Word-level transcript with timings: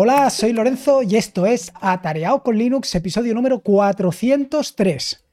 Hola, 0.00 0.30
soy 0.30 0.52
Lorenzo 0.52 1.02
y 1.02 1.16
esto 1.16 1.44
es 1.44 1.72
Atareado 1.74 2.44
con 2.44 2.56
Linux, 2.56 2.94
episodio 2.94 3.34
número 3.34 3.58
403. 3.58 5.24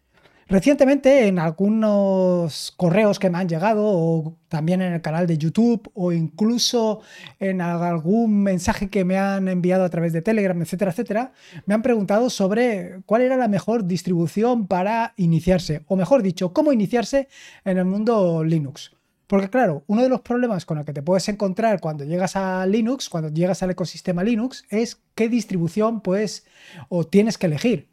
Recientemente 0.48 1.28
en 1.28 1.38
algunos 1.38 2.74
correos 2.76 3.20
que 3.20 3.30
me 3.30 3.38
han 3.38 3.48
llegado 3.48 3.84
o 3.86 4.40
también 4.48 4.82
en 4.82 4.94
el 4.94 5.04
canal 5.04 5.28
de 5.28 5.38
YouTube 5.38 5.92
o 5.94 6.12
incluso 6.12 7.02
en 7.40 7.62
algún 7.62 8.42
mensaje 8.42 8.90
que 8.90 9.06
me 9.06 9.20
han 9.20 9.50
enviado 9.50 9.84
a 9.84 9.90
través 9.92 10.14
de 10.14 10.24
Telegram, 10.24 10.60
etcétera, 10.60 10.90
etcétera, 10.90 11.32
me 11.68 11.76
han 11.76 11.84
preguntado 11.84 12.32
sobre 12.32 13.04
cuál 13.06 13.22
era 13.22 13.38
la 13.38 13.48
mejor 13.48 13.86
distribución 13.86 14.66
para 14.66 15.14
iniciarse, 15.16 15.84
o 15.86 15.96
mejor 15.96 16.24
dicho, 16.24 16.54
cómo 16.54 16.74
iniciarse 16.74 17.28
en 17.66 17.78
el 17.78 17.86
mundo 17.86 18.44
Linux. 18.44 18.96
Porque 19.28 19.50
claro, 19.50 19.84
uno 19.88 20.04
de 20.04 20.10
los 20.10 20.22
problemas 20.22 20.66
con 20.66 20.78
el 20.78 20.86
que 20.86 20.94
te 20.94 21.02
puedes 21.02 21.28
encontrar 21.30 21.80
cuando 21.80 22.04
llegas 22.04 22.36
a 22.36 22.66
Linux, 22.66 23.10
cuando 23.10 23.30
llegas 23.30 23.64
al 23.64 23.72
ecosistema 23.72 24.24
Linux, 24.24 24.66
es 24.70 25.02
qué 25.16 25.30
distribución 25.30 26.02
puedes 26.02 26.46
o 26.90 27.06
tienes 27.06 27.38
que 27.38 27.48
elegir. 27.48 27.90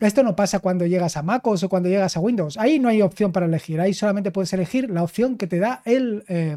Esto 0.00 0.22
no 0.24 0.34
pasa 0.34 0.58
cuando 0.58 0.86
llegas 0.86 1.16
a 1.16 1.22
MacOS 1.22 1.62
o 1.62 1.68
cuando 1.68 1.88
llegas 1.88 2.16
a 2.16 2.20
Windows. 2.20 2.58
Ahí 2.58 2.80
no 2.80 2.88
hay 2.88 3.00
opción 3.00 3.32
para 3.32 3.46
elegir. 3.46 3.80
Ahí 3.80 3.94
solamente 3.94 4.32
puedes 4.32 4.52
elegir 4.52 4.90
la 4.90 5.04
opción 5.04 5.36
que 5.36 5.46
te 5.46 5.60
da 5.60 5.82
el 5.84 6.24
eh, 6.28 6.56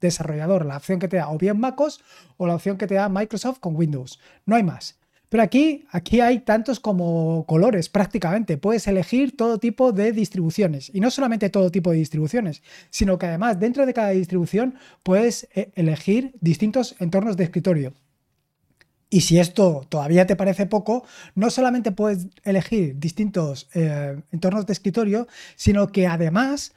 desarrollador, 0.00 0.64
la 0.64 0.78
opción 0.78 0.98
que 0.98 1.06
te 1.06 1.18
da 1.18 1.28
o 1.28 1.36
bien 1.36 1.60
MacOS 1.60 2.02
o 2.38 2.46
la 2.46 2.54
opción 2.54 2.78
que 2.78 2.86
te 2.86 2.94
da 2.94 3.08
Microsoft 3.08 3.60
con 3.60 3.76
Windows. 3.76 4.18
No 4.46 4.56
hay 4.56 4.62
más. 4.62 4.99
Pero 5.30 5.44
aquí, 5.44 5.86
aquí 5.92 6.20
hay 6.20 6.40
tantos 6.40 6.80
como 6.80 7.46
colores 7.46 7.88
prácticamente. 7.88 8.58
Puedes 8.58 8.88
elegir 8.88 9.36
todo 9.36 9.58
tipo 9.58 9.92
de 9.92 10.10
distribuciones. 10.10 10.90
Y 10.92 11.00
no 11.00 11.10
solamente 11.10 11.50
todo 11.50 11.70
tipo 11.70 11.92
de 11.92 11.98
distribuciones, 11.98 12.62
sino 12.90 13.16
que 13.16 13.26
además 13.26 13.60
dentro 13.60 13.86
de 13.86 13.94
cada 13.94 14.10
distribución 14.10 14.74
puedes 15.04 15.48
eh, 15.54 15.70
elegir 15.76 16.34
distintos 16.40 16.96
entornos 16.98 17.36
de 17.36 17.44
escritorio. 17.44 17.94
Y 19.08 19.20
si 19.20 19.38
esto 19.38 19.86
todavía 19.88 20.26
te 20.26 20.34
parece 20.34 20.66
poco, 20.66 21.04
no 21.36 21.50
solamente 21.50 21.92
puedes 21.92 22.26
elegir 22.42 22.98
distintos 22.98 23.68
eh, 23.74 24.20
entornos 24.32 24.66
de 24.66 24.72
escritorio, 24.72 25.28
sino 25.54 25.92
que 25.92 26.08
además 26.08 26.72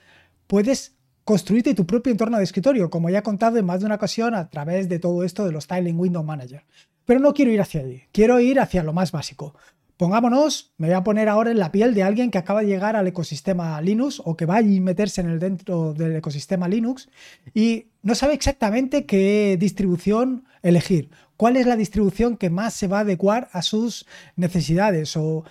puedes 0.45 0.93
construirte 1.23 1.73
tu 1.73 1.87
propio 1.87 2.11
entorno 2.11 2.37
de 2.37 2.43
escritorio, 2.43 2.91
como 2.91 3.09
ya 3.09 3.19
he 3.19 3.23
contado 3.23 3.57
en 3.57 3.65
más 3.65 3.79
de 3.79 3.87
una 3.87 3.95
ocasión 3.95 4.35
a 4.35 4.49
través 4.49 4.89
de 4.89 4.99
todo 4.99 5.23
esto 5.23 5.45
de 5.45 5.51
los 5.51 5.63
Styling 5.63 5.99
Window 5.99 6.23
Manager. 6.23 6.63
Pero 7.05 7.19
no 7.19 7.33
quiero 7.33 7.51
ir 7.51 7.61
hacia 7.61 7.81
allí, 7.81 8.03
quiero 8.11 8.39
ir 8.39 8.59
hacia 8.59 8.83
lo 8.83 8.93
más 8.93 9.11
básico. 9.11 9.55
Pongámonos, 9.97 10.73
me 10.77 10.87
voy 10.87 10.95
a 10.95 11.03
poner 11.03 11.29
ahora 11.29 11.51
en 11.51 11.59
la 11.59 11.71
piel 11.71 11.93
de 11.93 12.03
alguien 12.03 12.31
que 12.31 12.37
acaba 12.37 12.61
de 12.61 12.67
llegar 12.67 12.95
al 12.95 13.07
ecosistema 13.07 13.79
Linux 13.79 14.21
o 14.25 14.35
que 14.35 14.45
va 14.45 14.57
a 14.57 14.61
meterse 14.61 15.21
en 15.21 15.29
el 15.29 15.39
dentro 15.39 15.93
del 15.93 16.15
ecosistema 16.15 16.67
Linux 16.67 17.09
y 17.53 17.87
no 18.01 18.15
sabe 18.15 18.33
exactamente 18.33 19.05
qué 19.05 19.55
distribución 19.59 20.45
elegir, 20.63 21.11
cuál 21.37 21.57
es 21.57 21.67
la 21.67 21.75
distribución 21.75 22.37
que 22.37 22.49
más 22.49 22.73
se 22.73 22.87
va 22.87 22.99
a 22.99 23.01
adecuar 23.01 23.49
a 23.53 23.61
sus 23.61 24.07
necesidades 24.35 25.15
o 25.15 25.45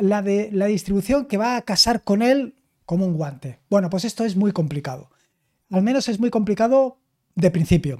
la, 0.00 0.22
de, 0.22 0.50
la 0.52 0.66
distribución 0.66 1.26
que 1.26 1.36
va 1.36 1.56
a 1.56 1.62
casar 1.62 2.02
con 2.02 2.22
él 2.22 2.54
como 2.86 3.04
un 3.04 3.14
guante. 3.14 3.58
Bueno, 3.68 3.90
pues 3.90 4.04
esto 4.04 4.24
es 4.24 4.36
muy 4.36 4.52
complicado. 4.52 5.10
Al 5.70 5.82
menos 5.82 6.08
es 6.08 6.18
muy 6.18 6.30
complicado 6.30 6.98
de 7.34 7.50
principio. 7.50 7.98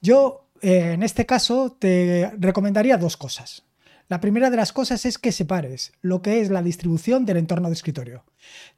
Yo 0.00 0.43
eh, 0.64 0.94
en 0.94 1.02
este 1.02 1.26
caso 1.26 1.76
te 1.78 2.32
recomendaría 2.38 2.96
dos 2.96 3.18
cosas. 3.18 3.64
La 4.08 4.20
primera 4.20 4.48
de 4.48 4.56
las 4.56 4.72
cosas 4.72 5.04
es 5.04 5.18
que 5.18 5.30
separes 5.30 5.92
lo 6.00 6.22
que 6.22 6.40
es 6.40 6.48
la 6.48 6.62
distribución 6.62 7.26
del 7.26 7.36
entorno 7.36 7.68
de 7.68 7.74
escritorio. 7.74 8.24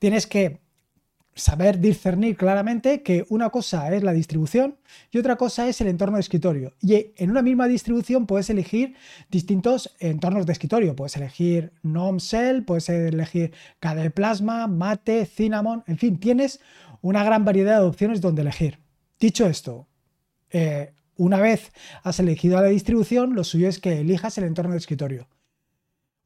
Tienes 0.01 0.27
que 0.27 0.59
saber 1.37 1.79
discernir 1.79 2.37
claramente 2.37 3.03
que 3.05 3.25
una 3.29 3.51
cosa 3.51 3.95
es 3.95 4.03
la 4.03 4.13
distribución 4.13 4.79
y 5.13 5.19
otra 5.19 5.37
cosa 5.37 5.69
es 5.69 5.81
el 5.81 5.87
entorno 5.87 6.17
de 6.17 6.23
escritorio. 6.23 6.75
Y 6.81 7.13
en 7.17 7.31
una 7.31 7.43
misma 7.43 7.69
distribución 7.69 8.27
puedes 8.27 8.51
elegir 8.51 8.97
distintos 9.31 9.95
entornos 10.01 10.45
de 10.45 10.55
escritorio. 10.55 10.97
Puedes 10.97 11.17
elegir 11.17 11.73
GNOME 11.85 12.19
Shell, 12.19 12.65
puedes 12.65 12.89
elegir 12.89 13.53
KDE 13.79 14.11
Plasma, 14.11 14.67
Mate, 14.67 15.25
Cinnamon, 15.25 15.85
en 15.87 15.99
fin, 15.99 16.19
tienes 16.19 16.59
una 17.01 17.23
gran 17.23 17.45
variedad 17.45 17.79
de 17.79 17.87
opciones 17.87 18.21
donde 18.21 18.43
elegir. 18.43 18.81
Dicho 19.21 19.47
esto, 19.47 19.87
eh, 20.51 20.96
una 21.17 21.41
vez 21.41 21.73
has 22.03 22.21
elegido 22.21 22.61
la 22.61 22.69
distribución, 22.69 23.35
lo 23.35 23.45
suyo 23.45 23.69
es 23.69 23.79
que 23.79 24.01
elijas 24.01 24.39
el 24.39 24.45
entorno 24.45 24.73
de 24.73 24.79
escritorio. 24.79 25.29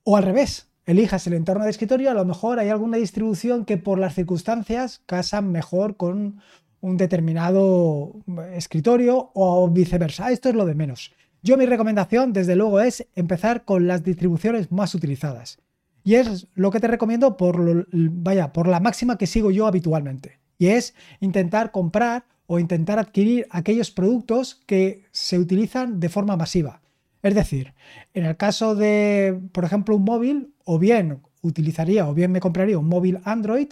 O 0.03 0.17
al 0.17 0.25
revés, 0.25 0.69
elijas 0.87 1.27
el 1.27 1.35
entorno 1.35 1.65
de 1.65 1.71
escritorio, 1.71 2.11
a 2.11 2.15
lo 2.15 2.25
mejor 2.25 2.59
hay 2.59 2.69
alguna 2.69 2.97
distribución 2.97 3.65
que 3.65 3.77
por 3.77 3.99
las 3.99 4.15
circunstancias 4.15 5.03
casan 5.07 5.53
mejor 5.53 5.97
con 5.97 6.41
un 6.81 6.97
determinado 6.97 8.15
escritorio 8.55 9.31
o 9.35 9.69
viceversa. 9.69 10.31
Esto 10.31 10.49
es 10.49 10.55
lo 10.55 10.67
de 10.67 10.75
menos. 10.75 11.13
Yo 11.43 11.57
mi 11.57 11.67
recomendación, 11.67 12.33
desde 12.33 12.57
luego, 12.57 12.81
es 12.81 13.07
empezar 13.15 13.65
con 13.65 13.87
las 13.87 14.03
distribuciones 14.03 14.71
más 14.73 14.95
utilizadas. 14.95 15.59
Y 16.03 16.15
es 16.15 16.49
lo 16.55 16.71
que 16.71 16.81
te 16.81 16.89
recomiendo 16.89 17.37
por, 17.37 17.87
vaya, 17.93 18.53
por 18.53 18.69
la 18.69 18.81
máxima 18.81 19.19
que 19.19 19.27
sigo 19.27 19.51
yo 19.51 19.67
habitualmente. 19.67 20.39
Y 20.59 20.69
es 20.69 20.95
intentar 21.21 21.71
comprar 21.71 22.25
o 22.53 22.59
intentar 22.59 22.99
adquirir 22.99 23.47
aquellos 23.51 23.93
productos 23.93 24.61
que 24.67 25.05
se 25.13 25.39
utilizan 25.39 26.01
de 26.01 26.09
forma 26.09 26.37
masiva. 26.37 26.81
Es 27.23 27.37
decir, 27.37 27.75
en 28.13 28.25
el 28.25 28.37
caso 28.37 28.75
de, 28.75 29.39
por 29.53 29.65
ejemplo, 29.65 29.95
un 29.95 30.03
móvil, 30.03 30.53
o 30.65 30.81
bien 30.81 31.21
utilizaría, 31.43 32.09
o 32.09 32.13
bien 32.13 32.33
me 32.33 32.41
compraría 32.41 32.77
un 32.77 32.89
móvil 32.89 33.21
Android, 33.23 33.69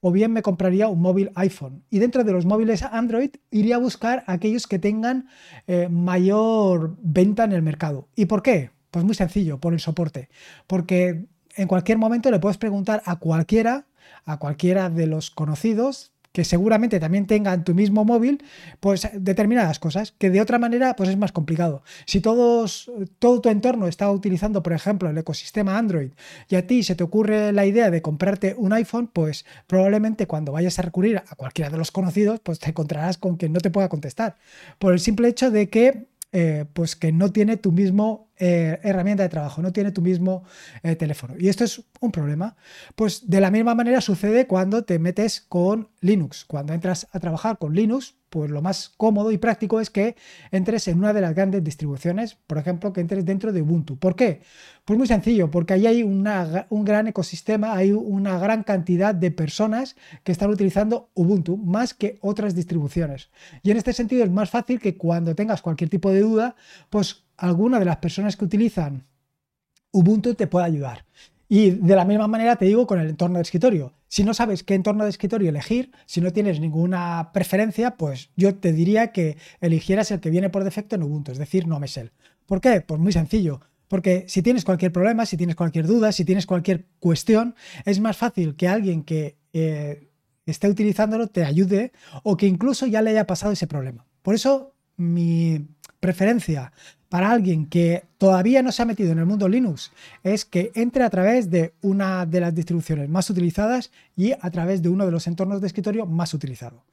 o 0.00 0.10
bien 0.10 0.32
me 0.32 0.40
compraría 0.40 0.88
un 0.88 1.02
móvil 1.02 1.32
iPhone. 1.34 1.82
Y 1.90 1.98
dentro 1.98 2.24
de 2.24 2.32
los 2.32 2.46
móviles 2.46 2.82
Android 2.82 3.28
iría 3.50 3.76
a 3.76 3.78
buscar 3.78 4.24
aquellos 4.26 4.66
que 4.66 4.78
tengan 4.78 5.28
eh, 5.66 5.88
mayor 5.90 6.96
venta 7.02 7.44
en 7.44 7.52
el 7.52 7.60
mercado. 7.60 8.08
¿Y 8.16 8.24
por 8.24 8.42
qué? 8.42 8.70
Pues 8.90 9.04
muy 9.04 9.14
sencillo, 9.14 9.58
por 9.58 9.74
el 9.74 9.80
soporte. 9.80 10.30
Porque 10.66 11.26
en 11.56 11.68
cualquier 11.68 11.98
momento 11.98 12.30
le 12.30 12.40
puedes 12.40 12.56
preguntar 12.56 13.02
a 13.04 13.16
cualquiera, 13.16 13.84
a 14.24 14.38
cualquiera 14.38 14.88
de 14.88 15.08
los 15.08 15.30
conocidos 15.30 16.13
que 16.34 16.44
seguramente 16.44 16.98
también 16.98 17.28
tengan 17.28 17.62
tu 17.62 17.76
mismo 17.76 18.04
móvil, 18.04 18.42
pues 18.80 19.08
determinadas 19.14 19.78
cosas, 19.78 20.10
que 20.18 20.30
de 20.30 20.40
otra 20.40 20.58
manera 20.58 20.96
pues 20.96 21.08
es 21.08 21.16
más 21.16 21.30
complicado. 21.30 21.84
Si 22.06 22.20
todos, 22.20 22.90
todo 23.20 23.40
tu 23.40 23.50
entorno 23.50 23.86
está 23.86 24.10
utilizando, 24.10 24.60
por 24.60 24.72
ejemplo, 24.72 25.08
el 25.08 25.16
ecosistema 25.16 25.78
Android 25.78 26.10
y 26.48 26.56
a 26.56 26.66
ti 26.66 26.82
se 26.82 26.96
te 26.96 27.04
ocurre 27.04 27.52
la 27.52 27.66
idea 27.66 27.88
de 27.92 28.02
comprarte 28.02 28.56
un 28.58 28.72
iPhone, 28.72 29.06
pues 29.06 29.46
probablemente 29.68 30.26
cuando 30.26 30.50
vayas 30.50 30.76
a 30.80 30.82
recurrir 30.82 31.18
a 31.18 31.36
cualquiera 31.36 31.70
de 31.70 31.78
los 31.78 31.92
conocidos, 31.92 32.40
pues 32.40 32.58
te 32.58 32.70
encontrarás 32.70 33.16
con 33.16 33.38
que 33.38 33.48
no 33.48 33.60
te 33.60 33.70
pueda 33.70 33.88
contestar. 33.88 34.36
Por 34.80 34.92
el 34.92 34.98
simple 34.98 35.28
hecho 35.28 35.52
de 35.52 35.70
que 35.70 36.08
eh, 36.36 36.64
pues 36.72 36.96
que 36.96 37.12
no 37.12 37.30
tiene 37.30 37.56
tu 37.56 37.70
mismo 37.70 38.26
eh, 38.38 38.80
herramienta 38.82 39.22
de 39.22 39.28
trabajo, 39.28 39.62
no 39.62 39.72
tiene 39.72 39.92
tu 39.92 40.02
mismo 40.02 40.44
eh, 40.82 40.96
teléfono. 40.96 41.34
Y 41.38 41.48
esto 41.48 41.64
es 41.64 41.82
un 42.00 42.10
problema. 42.10 42.56
Pues 42.96 43.28
de 43.28 43.40
la 43.40 43.50
misma 43.50 43.74
manera 43.74 44.00
sucede 44.00 44.46
cuando 44.46 44.84
te 44.84 44.98
metes 44.98 45.40
con 45.40 45.88
Linux. 46.00 46.44
Cuando 46.44 46.72
entras 46.72 47.06
a 47.12 47.20
trabajar 47.20 47.58
con 47.58 47.74
Linux, 47.74 48.16
pues 48.34 48.50
lo 48.50 48.62
más 48.62 48.92
cómodo 48.96 49.30
y 49.30 49.38
práctico 49.38 49.80
es 49.80 49.90
que 49.90 50.16
entres 50.50 50.88
en 50.88 50.98
una 50.98 51.12
de 51.12 51.20
las 51.20 51.36
grandes 51.36 51.62
distribuciones, 51.62 52.34
por 52.34 52.58
ejemplo, 52.58 52.92
que 52.92 53.00
entres 53.00 53.24
dentro 53.24 53.52
de 53.52 53.62
Ubuntu. 53.62 53.96
¿Por 53.96 54.16
qué? 54.16 54.40
Pues 54.84 54.98
muy 54.98 55.06
sencillo, 55.06 55.52
porque 55.52 55.74
ahí 55.74 55.86
hay 55.86 56.02
un 56.02 56.84
gran 56.84 57.06
ecosistema, 57.06 57.74
hay 57.74 57.92
una 57.92 58.36
gran 58.40 58.64
cantidad 58.64 59.14
de 59.14 59.30
personas 59.30 59.94
que 60.24 60.32
están 60.32 60.50
utilizando 60.50 61.10
Ubuntu 61.14 61.56
más 61.56 61.94
que 61.94 62.18
otras 62.22 62.56
distribuciones. 62.56 63.30
Y 63.62 63.70
en 63.70 63.76
este 63.76 63.92
sentido 63.92 64.24
es 64.24 64.30
más 64.32 64.50
fácil 64.50 64.80
que 64.80 64.96
cuando 64.96 65.36
tengas 65.36 65.62
cualquier 65.62 65.88
tipo 65.88 66.10
de 66.10 66.22
duda, 66.22 66.56
pues 66.90 67.23
alguna 67.36 67.78
de 67.78 67.84
las 67.84 67.98
personas 67.98 68.36
que 68.36 68.44
utilizan 68.44 69.06
Ubuntu 69.92 70.34
te 70.34 70.46
pueda 70.46 70.64
ayudar. 70.64 71.04
Y 71.48 71.70
de 71.70 71.94
la 71.94 72.04
misma 72.04 72.26
manera 72.26 72.56
te 72.56 72.64
digo 72.64 72.86
con 72.86 72.98
el 72.98 73.08
entorno 73.08 73.36
de 73.36 73.42
escritorio. 73.42 73.92
Si 74.08 74.24
no 74.24 74.34
sabes 74.34 74.64
qué 74.64 74.74
entorno 74.74 75.04
de 75.04 75.10
escritorio 75.10 75.48
elegir, 75.48 75.92
si 76.06 76.20
no 76.20 76.32
tienes 76.32 76.58
ninguna 76.58 77.30
preferencia, 77.32 77.96
pues 77.96 78.30
yo 78.36 78.56
te 78.56 78.72
diría 78.72 79.12
que 79.12 79.36
eligieras 79.60 80.10
el 80.10 80.20
que 80.20 80.30
viene 80.30 80.50
por 80.50 80.64
defecto 80.64 80.96
en 80.96 81.02
Ubuntu, 81.02 81.32
es 81.32 81.38
decir, 81.38 81.66
no 81.66 81.78
Mesel. 81.78 82.12
¿Por 82.46 82.60
qué? 82.60 82.80
Pues 82.80 83.00
muy 83.00 83.12
sencillo. 83.12 83.60
Porque 83.88 84.24
si 84.28 84.42
tienes 84.42 84.64
cualquier 84.64 84.92
problema, 84.92 85.26
si 85.26 85.36
tienes 85.36 85.54
cualquier 85.56 85.86
duda, 85.86 86.10
si 86.10 86.24
tienes 86.24 86.46
cualquier 86.46 86.86
cuestión, 86.98 87.54
es 87.84 88.00
más 88.00 88.16
fácil 88.16 88.56
que 88.56 88.66
alguien 88.66 89.04
que 89.04 89.36
eh, 89.52 90.10
esté 90.46 90.68
utilizándolo 90.68 91.28
te 91.28 91.44
ayude 91.44 91.92
o 92.22 92.36
que 92.36 92.46
incluso 92.46 92.86
ya 92.86 93.02
le 93.02 93.10
haya 93.10 93.26
pasado 93.26 93.52
ese 93.52 93.66
problema. 93.66 94.06
Por 94.22 94.34
eso 94.34 94.74
mi 94.96 95.68
preferencia 96.04 96.70
para 97.08 97.30
alguien 97.30 97.64
que 97.64 98.04
todavía 98.18 98.62
no 98.62 98.72
se 98.72 98.82
ha 98.82 98.84
metido 98.84 99.10
en 99.10 99.20
el 99.20 99.24
mundo 99.24 99.48
Linux 99.48 99.90
es 100.22 100.44
que 100.44 100.70
entre 100.74 101.02
a 101.02 101.08
través 101.08 101.48
de 101.48 101.72
una 101.80 102.26
de 102.26 102.40
las 102.40 102.54
distribuciones 102.54 103.08
más 103.08 103.30
utilizadas 103.30 103.90
y 104.14 104.32
a 104.32 104.50
través 104.50 104.82
de 104.82 104.90
uno 104.90 105.06
de 105.06 105.12
los 105.12 105.26
entornos 105.26 105.62
de 105.62 105.66
escritorio 105.66 106.04
más 106.04 106.34
utilizado. 106.34 106.84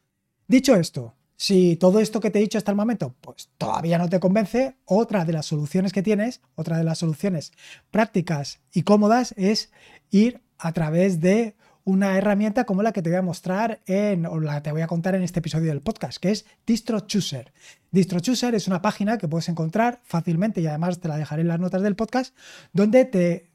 Dicho 0.47 0.77
esto, 0.77 1.13
si 1.35 1.75
todo 1.75 1.99
esto 1.99 2.21
que 2.21 2.29
te 2.29 2.39
he 2.39 2.41
dicho 2.41 2.57
hasta 2.57 2.71
el 2.71 2.77
momento 2.77 3.13
pues 3.19 3.49
todavía 3.57 3.97
no 3.97 4.07
te 4.07 4.21
convence, 4.21 4.77
otra 4.85 5.25
de 5.25 5.33
las 5.33 5.45
soluciones 5.45 5.91
que 5.91 6.03
tienes, 6.03 6.39
otra 6.55 6.77
de 6.77 6.85
las 6.85 6.99
soluciones 6.99 7.51
prácticas 7.89 8.61
y 8.73 8.83
cómodas 8.83 9.33
es 9.35 9.73
ir 10.09 10.39
a 10.57 10.71
través 10.71 11.19
de 11.19 11.57
una 11.91 12.17
herramienta 12.17 12.65
como 12.65 12.83
la 12.83 12.91
que 12.91 13.01
te 13.01 13.09
voy 13.09 13.17
a 13.17 13.21
mostrar 13.21 13.81
en, 13.85 14.25
o 14.25 14.39
la 14.39 14.55
que 14.55 14.61
te 14.61 14.71
voy 14.71 14.81
a 14.81 14.87
contar 14.87 15.15
en 15.15 15.23
este 15.23 15.39
episodio 15.39 15.69
del 15.69 15.81
podcast, 15.81 16.17
que 16.17 16.31
es 16.31 16.45
DistroChooser. 16.65 17.53
DistroChooser 17.91 18.55
es 18.55 18.67
una 18.67 18.81
página 18.81 19.17
que 19.17 19.27
puedes 19.27 19.49
encontrar 19.49 19.99
fácilmente 20.03 20.61
y 20.61 20.67
además 20.67 20.99
te 20.99 21.07
la 21.07 21.17
dejaré 21.17 21.41
en 21.41 21.49
las 21.49 21.59
notas 21.59 21.81
del 21.81 21.95
podcast, 21.95 22.35
donde 22.73 23.05
te 23.05 23.51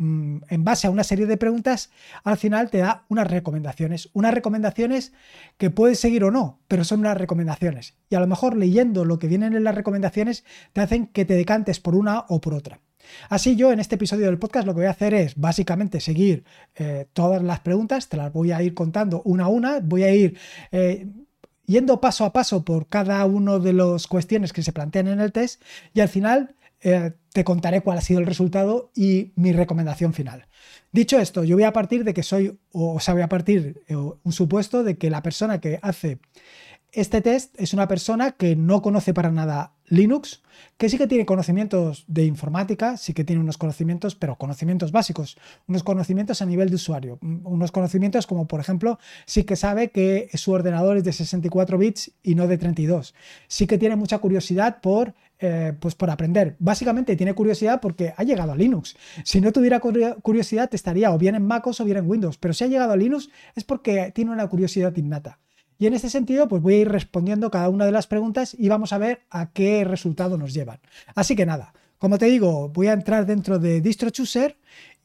Mm, 0.00 0.42
en 0.48 0.62
base 0.62 0.86
a 0.86 0.90
una 0.90 1.02
serie 1.02 1.26
de 1.26 1.36
preguntas, 1.36 1.90
al 2.22 2.36
final 2.36 2.70
te 2.70 2.78
da 2.78 3.04
unas 3.08 3.28
recomendaciones. 3.28 4.10
Unas 4.12 4.32
recomendaciones 4.32 5.12
que 5.56 5.70
puedes 5.70 5.98
seguir 5.98 6.22
o 6.22 6.30
no, 6.30 6.60
pero 6.68 6.84
son 6.84 7.00
unas 7.00 7.18
recomendaciones. 7.18 7.96
Y 8.08 8.14
a 8.14 8.20
lo 8.20 8.28
mejor 8.28 8.56
leyendo 8.56 9.04
lo 9.04 9.18
que 9.18 9.26
vienen 9.26 9.54
en 9.54 9.64
las 9.64 9.74
recomendaciones 9.74 10.44
te 10.72 10.80
hacen 10.80 11.08
que 11.08 11.24
te 11.24 11.34
decantes 11.34 11.80
por 11.80 11.96
una 11.96 12.24
o 12.28 12.40
por 12.40 12.54
otra. 12.54 12.80
Así 13.28 13.56
yo 13.56 13.72
en 13.72 13.80
este 13.80 13.96
episodio 13.96 14.26
del 14.26 14.38
podcast 14.38 14.66
lo 14.66 14.74
que 14.74 14.80
voy 14.80 14.86
a 14.86 14.90
hacer 14.90 15.14
es 15.14 15.34
básicamente 15.36 16.00
seguir 16.00 16.44
eh, 16.76 17.06
todas 17.12 17.42
las 17.42 17.60
preguntas, 17.60 18.08
te 18.08 18.16
las 18.16 18.32
voy 18.32 18.52
a 18.52 18.62
ir 18.62 18.74
contando 18.74 19.22
una 19.24 19.44
a 19.44 19.48
una, 19.48 19.80
voy 19.80 20.02
a 20.04 20.14
ir... 20.14 20.38
Eh, 20.72 21.06
yendo 21.66 22.00
paso 22.00 22.24
a 22.24 22.32
paso 22.32 22.64
por 22.64 22.86
cada 22.88 23.22
una 23.26 23.58
de 23.58 23.74
las 23.74 24.06
cuestiones 24.06 24.54
que 24.54 24.62
se 24.62 24.72
plantean 24.72 25.06
en 25.08 25.20
el 25.20 25.32
test 25.32 25.62
y 25.92 26.00
al 26.00 26.08
final 26.08 26.56
eh, 26.80 27.12
te 27.34 27.44
contaré 27.44 27.82
cuál 27.82 27.98
ha 27.98 28.00
sido 28.00 28.20
el 28.20 28.26
resultado 28.26 28.90
y 28.94 29.32
mi 29.36 29.52
recomendación 29.52 30.14
final. 30.14 30.46
Dicho 30.92 31.18
esto, 31.18 31.44
yo 31.44 31.56
voy 31.56 31.64
a 31.64 31.74
partir 31.74 32.04
de 32.04 32.14
que 32.14 32.22
soy, 32.22 32.58
o 32.72 32.98
sea, 33.00 33.12
voy 33.12 33.22
a 33.22 33.28
partir 33.28 33.84
un 33.90 34.32
supuesto 34.32 34.82
de 34.82 34.96
que 34.96 35.10
la 35.10 35.22
persona 35.22 35.60
que 35.60 35.78
hace 35.82 36.20
este 36.92 37.20
test 37.20 37.54
es 37.60 37.74
una 37.74 37.88
persona 37.88 38.32
que 38.32 38.56
no 38.56 38.82
conoce 38.82 39.12
para 39.12 39.30
nada 39.30 39.74
Linux, 39.90 40.42
que 40.76 40.88
sí 40.88 40.98
que 40.98 41.06
tiene 41.06 41.26
conocimientos 41.26 42.04
de 42.08 42.24
informática, 42.24 42.96
sí 42.96 43.14
que 43.14 43.24
tiene 43.24 43.40
unos 43.40 43.58
conocimientos, 43.58 44.14
pero 44.14 44.36
conocimientos 44.36 44.92
básicos, 44.92 45.38
unos 45.66 45.82
conocimientos 45.82 46.42
a 46.42 46.46
nivel 46.46 46.68
de 46.68 46.76
usuario, 46.76 47.18
mm, 47.20 47.46
unos 47.46 47.72
conocimientos 47.72 48.26
como 48.26 48.46
por 48.46 48.60
ejemplo, 48.60 48.98
sí 49.26 49.44
que 49.44 49.56
sabe 49.56 49.90
que 49.90 50.28
su 50.34 50.52
ordenador 50.52 50.96
es 50.96 51.04
de 51.04 51.12
64 51.12 51.78
bits 51.78 52.12
y 52.22 52.34
no 52.34 52.46
de 52.46 52.58
32, 52.58 53.14
sí 53.48 53.66
que 53.66 53.78
tiene 53.78 53.96
mucha 53.96 54.18
curiosidad 54.18 54.80
por 54.80 55.14
eh, 55.40 55.72
pues 55.78 55.94
por 55.94 56.10
aprender. 56.10 56.56
Básicamente 56.58 57.14
tiene 57.14 57.32
curiosidad 57.32 57.80
porque 57.80 58.12
ha 58.16 58.24
llegado 58.24 58.50
a 58.50 58.56
Linux. 58.56 58.96
Si 59.22 59.40
no 59.40 59.52
tuviera 59.52 59.78
curiosidad, 59.78 60.68
estaría 60.72 61.12
o 61.12 61.18
bien 61.18 61.36
en 61.36 61.46
MacOS 61.46 61.80
o 61.80 61.84
bien 61.84 61.98
en 61.98 62.10
Windows. 62.10 62.38
Pero 62.38 62.54
si 62.54 62.64
ha 62.64 62.66
llegado 62.66 62.92
a 62.92 62.96
Linux 62.96 63.30
es 63.54 63.62
porque 63.62 64.10
tiene 64.12 64.32
una 64.32 64.48
curiosidad 64.48 64.96
innata. 64.96 65.38
Y 65.78 65.86
en 65.86 65.94
este 65.94 66.10
sentido, 66.10 66.48
pues 66.48 66.60
voy 66.60 66.74
a 66.74 66.78
ir 66.78 66.88
respondiendo 66.88 67.50
cada 67.50 67.68
una 67.68 67.86
de 67.86 67.92
las 67.92 68.08
preguntas 68.08 68.56
y 68.58 68.68
vamos 68.68 68.92
a 68.92 68.98
ver 68.98 69.22
a 69.30 69.52
qué 69.52 69.84
resultado 69.84 70.36
nos 70.36 70.52
llevan. 70.52 70.80
Así 71.14 71.36
que 71.36 71.46
nada, 71.46 71.72
como 71.98 72.18
te 72.18 72.26
digo, 72.26 72.68
voy 72.68 72.88
a 72.88 72.92
entrar 72.92 73.26
dentro 73.26 73.58
de 73.58 73.80
DistroChooser 73.80 74.56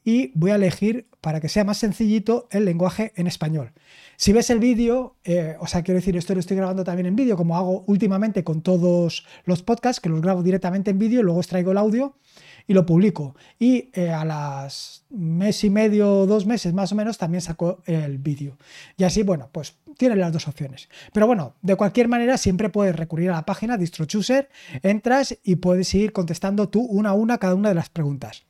y 0.02 0.32
voy 0.34 0.50
a 0.50 0.56
elegir, 0.56 1.08
para 1.20 1.40
que 1.40 1.48
sea 1.48 1.64
más 1.64 1.78
sencillito, 1.78 2.48
el 2.50 2.64
lenguaje 2.64 3.12
en 3.16 3.26
español. 3.26 3.72
Si 4.16 4.32
ves 4.32 4.50
el 4.50 4.58
vídeo, 4.58 5.16
eh, 5.24 5.56
o 5.60 5.66
sea, 5.66 5.82
quiero 5.82 5.98
decir, 5.98 6.16
esto 6.16 6.34
lo 6.34 6.40
estoy 6.40 6.56
grabando 6.56 6.84
también 6.84 7.06
en 7.06 7.16
vídeo, 7.16 7.36
como 7.36 7.56
hago 7.56 7.84
últimamente 7.86 8.44
con 8.44 8.60
todos 8.60 9.26
los 9.44 9.62
podcasts, 9.62 10.00
que 10.00 10.10
los 10.10 10.20
grabo 10.20 10.42
directamente 10.42 10.90
en 10.90 10.98
vídeo, 10.98 11.22
luego 11.22 11.40
extraigo 11.40 11.70
el 11.70 11.78
audio 11.78 12.16
y 12.66 12.74
lo 12.74 12.86
publico. 12.86 13.34
Y 13.58 13.90
eh, 13.92 14.10
a 14.10 14.24
las 14.24 15.04
mes 15.10 15.64
y 15.64 15.70
medio, 15.70 16.26
dos 16.26 16.46
meses 16.46 16.72
más 16.72 16.92
o 16.92 16.94
menos, 16.94 17.18
también 17.18 17.40
saco 17.40 17.82
el 17.86 18.18
vídeo. 18.18 18.56
Y 18.96 19.04
así, 19.04 19.22
bueno, 19.22 19.48
pues 19.52 19.76
tienes 19.96 20.18
las 20.18 20.32
dos 20.32 20.48
opciones. 20.48 20.88
Pero 21.12 21.26
bueno, 21.26 21.54
de 21.62 21.76
cualquier 21.76 22.08
manera, 22.08 22.38
siempre 22.38 22.68
puedes 22.68 22.96
recurrir 22.96 23.30
a 23.30 23.34
la 23.34 23.46
página 23.46 23.76
DistroChooser, 23.76 24.48
entras 24.82 25.38
y 25.42 25.56
puedes 25.56 25.94
ir 25.94 26.12
contestando 26.12 26.68
tú 26.68 26.80
una 26.80 27.10
a 27.10 27.14
una 27.14 27.38
cada 27.38 27.54
una 27.54 27.68
de 27.68 27.74
las 27.74 27.90
preguntas. 27.90 28.44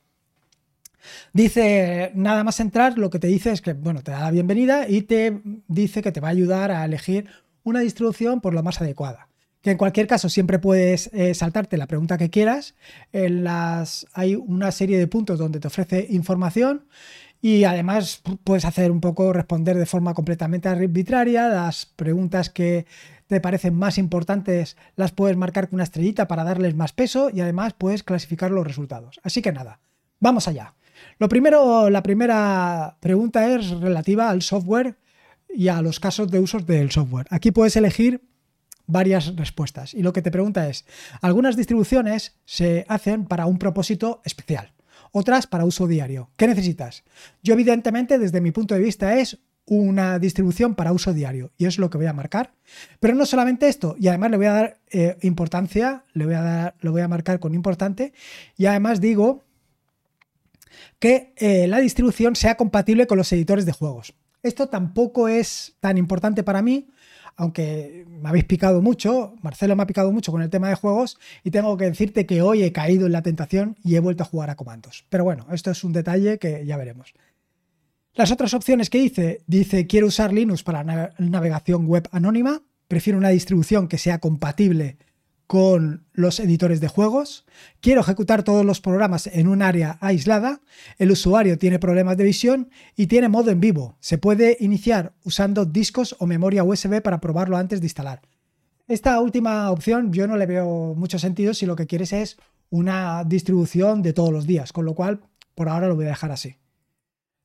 Dice, 1.33 2.11
nada 2.15 2.43
más 2.43 2.59
entrar, 2.59 2.97
lo 2.97 3.09
que 3.09 3.19
te 3.19 3.27
dice 3.27 3.51
es 3.51 3.61
que, 3.61 3.73
bueno, 3.73 4.01
te 4.01 4.11
da 4.11 4.21
la 4.21 4.31
bienvenida 4.31 4.87
y 4.89 5.03
te 5.03 5.39
dice 5.67 6.01
que 6.01 6.11
te 6.11 6.19
va 6.19 6.29
a 6.29 6.31
ayudar 6.31 6.71
a 6.71 6.83
elegir 6.83 7.29
una 7.63 7.81
distribución 7.81 8.41
por 8.41 8.53
lo 8.53 8.63
más 8.63 8.81
adecuada. 8.81 9.27
Que 9.65 9.71
en 9.71 9.77
cualquier 9.79 10.05
caso 10.05 10.29
siempre 10.29 10.59
puedes 10.59 11.09
eh, 11.11 11.33
saltarte 11.33 11.75
la 11.77 11.87
pregunta 11.87 12.19
que 12.19 12.29
quieras. 12.29 12.75
En 13.11 13.43
las, 13.43 14.05
hay 14.13 14.35
una 14.35 14.71
serie 14.71 14.99
de 14.99 15.07
puntos 15.07 15.39
donde 15.39 15.59
te 15.59 15.65
ofrece 15.65 16.05
información 16.11 16.85
y 17.41 17.63
además 17.63 18.21
puedes 18.43 18.63
hacer 18.63 18.91
un 18.91 19.01
poco 19.01 19.33
responder 19.33 19.75
de 19.75 19.87
forma 19.87 20.13
completamente 20.13 20.69
arbitraria. 20.69 21.49
Las 21.49 21.87
preguntas 21.87 22.51
que 22.51 22.85
te 23.25 23.41
parecen 23.41 23.73
más 23.73 23.97
importantes 23.97 24.77
las 24.95 25.11
puedes 25.11 25.35
marcar 25.35 25.67
con 25.67 25.77
una 25.77 25.83
estrellita 25.83 26.27
para 26.27 26.43
darles 26.43 26.75
más 26.75 26.93
peso 26.93 27.31
y 27.33 27.41
además 27.41 27.73
puedes 27.73 28.03
clasificar 28.03 28.51
los 28.51 28.67
resultados. 28.67 29.19
Así 29.23 29.41
que 29.41 29.51
nada, 29.51 29.79
vamos 30.19 30.47
allá. 30.47 30.75
Lo 31.17 31.27
primero, 31.27 31.89
la 31.89 32.03
primera 32.03 32.97
pregunta 32.99 33.55
es 33.55 33.71
relativa 33.71 34.29
al 34.29 34.43
software 34.43 34.95
y 35.49 35.69
a 35.69 35.81
los 35.81 35.99
casos 35.99 36.29
de 36.29 36.37
usos 36.37 36.67
del 36.67 36.91
software. 36.91 37.25
Aquí 37.31 37.49
puedes 37.49 37.75
elegir 37.75 38.21
varias 38.87 39.35
respuestas 39.35 39.93
y 39.93 40.01
lo 40.01 40.13
que 40.13 40.21
te 40.21 40.31
pregunta 40.31 40.67
es, 40.69 40.85
algunas 41.21 41.55
distribuciones 41.55 42.37
se 42.45 42.85
hacen 42.87 43.25
para 43.25 43.45
un 43.45 43.57
propósito 43.57 44.21
especial, 44.25 44.73
otras 45.11 45.47
para 45.47 45.65
uso 45.65 45.87
diario. 45.87 46.29
¿Qué 46.35 46.47
necesitas? 46.47 47.03
Yo 47.41 47.53
evidentemente 47.53 48.19
desde 48.19 48.41
mi 48.41 48.51
punto 48.51 48.75
de 48.75 48.81
vista 48.81 49.17
es 49.17 49.39
una 49.67 50.19
distribución 50.19 50.75
para 50.75 50.91
uso 50.91 51.13
diario 51.13 51.51
y 51.57 51.65
es 51.65 51.79
lo 51.79 51.89
que 51.89 51.97
voy 51.97 52.07
a 52.07 52.13
marcar. 52.13 52.53
Pero 52.99 53.15
no 53.15 53.25
solamente 53.25 53.67
esto, 53.67 53.95
y 53.99 54.07
además 54.07 54.31
le 54.31 54.37
voy 54.37 54.45
a 54.45 54.53
dar 54.53 54.77
eh, 54.91 55.17
importancia, 55.21 56.03
le 56.13 56.25
voy 56.25 56.35
a 56.35 56.41
dar, 56.41 56.75
lo 56.81 56.91
voy 56.91 57.01
a 57.01 57.07
marcar 57.07 57.39
con 57.39 57.55
importante 57.55 58.13
y 58.57 58.67
además 58.67 59.01
digo 59.01 59.43
que 60.99 61.33
eh, 61.37 61.67
la 61.67 61.79
distribución 61.79 62.35
sea 62.35 62.55
compatible 62.55 63.07
con 63.07 63.17
los 63.17 63.31
editores 63.31 63.65
de 63.65 63.71
juegos. 63.71 64.13
Esto 64.43 64.69
tampoco 64.69 65.27
es 65.27 65.75
tan 65.79 65.97
importante 65.97 66.43
para 66.43 66.61
mí, 66.61 66.89
aunque 67.35 68.05
me 68.07 68.29
habéis 68.29 68.45
picado 68.45 68.81
mucho, 68.81 69.35
Marcelo 69.41 69.75
me 69.75 69.83
ha 69.83 69.87
picado 69.87 70.11
mucho 70.11 70.31
con 70.31 70.41
el 70.41 70.49
tema 70.49 70.69
de 70.69 70.75
juegos 70.75 71.17
y 71.43 71.51
tengo 71.51 71.75
que 71.77 71.85
decirte 71.85 72.25
que 72.25 72.41
hoy 72.41 72.63
he 72.63 72.71
caído 72.71 73.05
en 73.05 73.11
la 73.11 73.21
tentación 73.21 73.77
y 73.83 73.95
he 73.95 73.99
vuelto 73.99 74.23
a 74.23 74.27
jugar 74.27 74.49
a 74.49 74.55
comandos. 74.55 75.05
Pero 75.09 75.23
bueno, 75.23 75.45
esto 75.51 75.71
es 75.71 75.83
un 75.83 75.93
detalle 75.93 76.39
que 76.39 76.65
ya 76.65 76.77
veremos. 76.77 77.13
Las 78.13 78.31
otras 78.31 78.53
opciones 78.53 78.89
que 78.89 78.99
dice, 78.99 79.41
dice 79.47 79.87
quiero 79.87 80.07
usar 80.07 80.31
Linux 80.31 80.63
para 80.63 81.11
navegación 81.17 81.85
web 81.85 82.07
anónima, 82.11 82.61
prefiero 82.87 83.19
una 83.19 83.29
distribución 83.29 83.89
que 83.89 83.97
sea 83.97 84.19
compatible 84.19 84.97
con 85.47 86.05
los 86.13 86.39
editores 86.39 86.81
de 86.81 86.87
juegos. 86.87 87.45
Quiero 87.81 88.01
ejecutar 88.01 88.43
todos 88.43 88.65
los 88.65 88.81
programas 88.81 89.27
en 89.27 89.47
un 89.47 89.61
área 89.61 89.97
aislada. 90.01 90.61
El 90.97 91.11
usuario 91.11 91.57
tiene 91.57 91.79
problemas 91.79 92.17
de 92.17 92.23
visión 92.23 92.69
y 92.95 93.07
tiene 93.07 93.29
modo 93.29 93.51
en 93.51 93.59
vivo. 93.59 93.97
Se 93.99 94.17
puede 94.17 94.57
iniciar 94.59 95.13
usando 95.23 95.65
discos 95.65 96.15
o 96.19 96.25
memoria 96.25 96.63
USB 96.63 97.01
para 97.01 97.19
probarlo 97.19 97.57
antes 97.57 97.79
de 97.81 97.85
instalar. 97.87 98.21
Esta 98.87 99.19
última 99.19 99.71
opción 99.71 100.13
yo 100.13 100.27
no 100.27 100.37
le 100.37 100.45
veo 100.45 100.93
mucho 100.95 101.19
sentido 101.19 101.53
si 101.53 101.65
lo 101.65 101.75
que 101.75 101.87
quieres 101.87 102.13
es 102.13 102.37
una 102.69 103.23
distribución 103.23 104.01
de 104.01 104.13
todos 104.13 104.31
los 104.31 104.45
días, 104.45 104.73
con 104.73 104.85
lo 104.85 104.95
cual 104.95 105.21
por 105.55 105.69
ahora 105.69 105.87
lo 105.87 105.95
voy 105.95 106.05
a 106.05 106.09
dejar 106.09 106.31
así. 106.31 106.57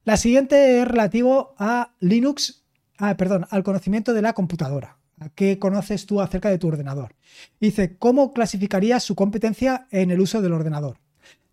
La 0.05 0.17
siguiente 0.17 0.81
es 0.81 0.89
relativo 0.89 1.55
a 1.59 1.95
Linux, 2.01 2.65
ah, 2.99 3.17
perdón, 3.17 3.47
al 3.51 3.63
conocimiento 3.63 4.13
de 4.15 4.23
la 4.23 4.33
computadora. 4.33 5.00
¿Qué 5.35 5.59
conoces 5.59 6.07
tú 6.07 6.21
acerca 6.21 6.49
de 6.49 6.59
tu 6.59 6.69
ordenador? 6.69 7.15
Dice, 7.61 7.97
¿cómo 7.99 8.33
clasificarías 8.33 9.03
su 9.03 9.15
competencia 9.15 9.87
en 9.91 10.11
el 10.11 10.21
uso 10.21 10.41
del 10.41 10.53
ordenador? 10.53 10.99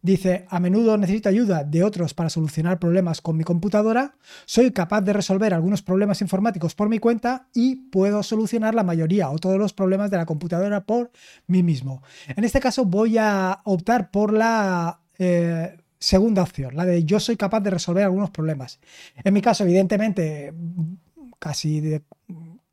Dice, 0.02 0.46
a 0.50 0.60
menudo 0.60 0.96
necesito 0.98 1.28
ayuda 1.28 1.64
de 1.64 1.84
otros 1.84 2.14
para 2.14 2.30
solucionar 2.30 2.80
problemas 2.80 3.20
con 3.20 3.36
mi 3.36 3.44
computadora, 3.44 4.16
soy 4.46 4.72
capaz 4.72 5.02
de 5.02 5.12
resolver 5.12 5.54
algunos 5.54 5.82
problemas 5.82 6.22
informáticos 6.22 6.76
por 6.76 6.88
mi 6.88 7.00
cuenta 7.00 7.48
y 7.54 7.76
puedo 7.90 8.22
solucionar 8.24 8.76
la 8.76 8.84
mayoría 8.84 9.30
o 9.30 9.40
todos 9.40 9.58
los 9.58 9.74
problemas 9.74 10.12
de 10.12 10.18
la 10.18 10.26
computadora 10.26 10.86
por 10.86 11.12
mí 11.48 11.64
mismo. 11.64 12.04
En 12.28 12.44
este 12.44 12.60
caso 12.60 12.86
voy 12.86 13.18
a 13.18 13.62
optar 13.66 14.12
por 14.12 14.34
la 14.34 15.02
eh, 15.18 15.76
segunda 16.00 16.44
opción, 16.44 16.76
la 16.76 16.86
de 16.86 17.04
yo 17.04 17.20
soy 17.20 17.36
capaz 17.36 17.62
de 17.62 17.72
resolver 17.72 18.04
algunos 18.04 18.30
problemas. 18.30 18.80
En 19.24 19.34
mi 19.34 19.42
caso, 19.42 19.64
evidentemente, 19.64 20.54
casi 21.40 21.82
de 21.82 22.04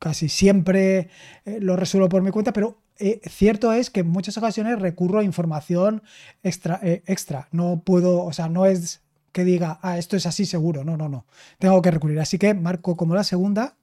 casi 0.05 0.29
siempre 0.29 1.09
eh, 1.45 1.57
lo 1.59 1.75
resuelvo 1.75 2.09
por 2.09 2.21
mi 2.21 2.29
cuenta, 2.29 2.53
pero 2.53 2.77
eh, 2.99 3.21
cierto 3.27 3.73
es 3.73 3.89
que 3.89 4.01
en 4.01 4.07
muchas 4.07 4.37
ocasiones 4.37 4.77
recurro 4.79 5.17
a 5.17 5.23
información 5.23 6.03
extra, 6.43 6.79
eh, 6.83 7.01
extra. 7.07 7.47
No 7.51 7.81
puedo, 7.83 8.23
o 8.23 8.31
sea, 8.31 8.47
no 8.47 8.67
es 8.67 9.01
que 9.31 9.43
diga, 9.43 9.79
ah, 9.81 9.97
esto 9.97 10.15
es 10.15 10.27
así 10.27 10.45
seguro. 10.45 10.83
No, 10.83 10.95
no, 10.95 11.09
no. 11.09 11.25
Tengo 11.57 11.81
que 11.81 11.89
recurrir. 11.89 12.19
Así 12.19 12.37
que 12.37 12.53
marco 12.53 12.95
como 12.95 13.15
la 13.15 13.23
segunda. 13.23 13.77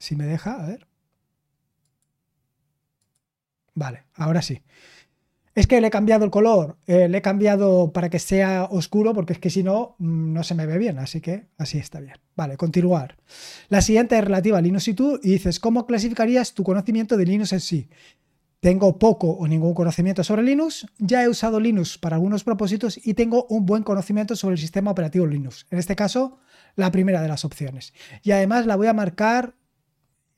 Si 0.00 0.16
me 0.16 0.24
deja, 0.26 0.54
a 0.60 0.66
ver. 0.66 0.88
Vale, 3.74 4.04
ahora 4.14 4.42
sí. 4.42 4.62
Es 5.60 5.66
que 5.66 5.78
le 5.78 5.88
he 5.88 5.90
cambiado 5.90 6.24
el 6.24 6.30
color, 6.30 6.78
eh, 6.86 7.06
le 7.06 7.18
he 7.18 7.20
cambiado 7.20 7.92
para 7.92 8.08
que 8.08 8.18
sea 8.18 8.64
oscuro, 8.70 9.12
porque 9.12 9.34
es 9.34 9.38
que 9.38 9.50
si 9.50 9.62
no, 9.62 9.94
mm, 9.98 10.32
no 10.32 10.42
se 10.42 10.54
me 10.54 10.64
ve 10.64 10.78
bien, 10.78 10.98
así 10.98 11.20
que 11.20 11.48
así 11.58 11.76
está 11.76 12.00
bien. 12.00 12.14
Vale, 12.34 12.56
continuar. 12.56 13.18
La 13.68 13.82
siguiente 13.82 14.16
es 14.16 14.24
relativa 14.24 14.56
a 14.56 14.62
Linux 14.62 14.88
y 14.88 14.94
tú, 14.94 15.20
y 15.22 15.32
dices, 15.32 15.60
¿cómo 15.60 15.86
clasificarías 15.86 16.54
tu 16.54 16.64
conocimiento 16.64 17.18
de 17.18 17.26
Linux 17.26 17.52
en 17.52 17.60
sí? 17.60 17.90
tengo 18.60 18.98
poco 18.98 19.32
o 19.32 19.46
ningún 19.46 19.74
conocimiento 19.74 20.24
sobre 20.24 20.42
Linux, 20.42 20.86
ya 20.98 21.22
he 21.22 21.28
usado 21.28 21.60
Linux 21.60 21.98
para 21.98 22.16
algunos 22.16 22.42
propósitos 22.42 22.98
y 23.06 23.12
tengo 23.12 23.44
un 23.50 23.66
buen 23.66 23.82
conocimiento 23.82 24.36
sobre 24.36 24.54
el 24.54 24.60
sistema 24.60 24.90
operativo 24.90 25.26
Linux. 25.26 25.66
En 25.70 25.78
este 25.78 25.94
caso, 25.94 26.38
la 26.74 26.90
primera 26.90 27.20
de 27.20 27.28
las 27.28 27.44
opciones. 27.44 27.92
Y 28.22 28.30
además 28.30 28.64
la 28.64 28.76
voy 28.76 28.86
a 28.86 28.94
marcar 28.94 29.56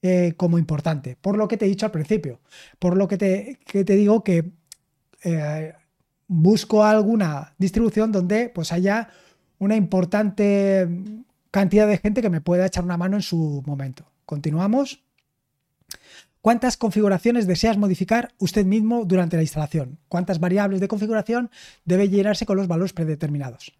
eh, 0.02 0.34
como 0.36 0.58
importante, 0.58 1.16
por 1.20 1.36
lo 1.36 1.46
que 1.46 1.56
te 1.56 1.66
he 1.66 1.68
dicho 1.68 1.86
al 1.86 1.92
principio, 1.92 2.40
por 2.80 2.96
lo 2.96 3.06
que 3.06 3.18
te, 3.18 3.60
te 3.72 3.94
digo 3.94 4.24
que 4.24 4.52
eh, 5.24 5.74
busco 6.26 6.84
alguna 6.84 7.54
distribución 7.58 8.12
donde 8.12 8.48
pues 8.48 8.72
haya 8.72 9.08
una 9.58 9.76
importante 9.76 10.88
cantidad 11.50 11.86
de 11.86 11.98
gente 11.98 12.22
que 12.22 12.30
me 12.30 12.40
pueda 12.40 12.66
echar 12.66 12.84
una 12.84 12.96
mano 12.96 13.16
en 13.16 13.22
su 13.22 13.62
momento. 13.66 14.04
Continuamos. 14.24 15.02
¿Cuántas 16.40 16.76
configuraciones 16.76 17.46
deseas 17.46 17.76
modificar 17.76 18.34
usted 18.38 18.66
mismo 18.66 19.04
durante 19.04 19.36
la 19.36 19.42
instalación? 19.42 19.98
¿Cuántas 20.08 20.40
variables 20.40 20.80
de 20.80 20.88
configuración 20.88 21.50
debe 21.84 22.08
llenarse 22.08 22.46
con 22.46 22.56
los 22.56 22.66
valores 22.66 22.92
predeterminados? 22.92 23.72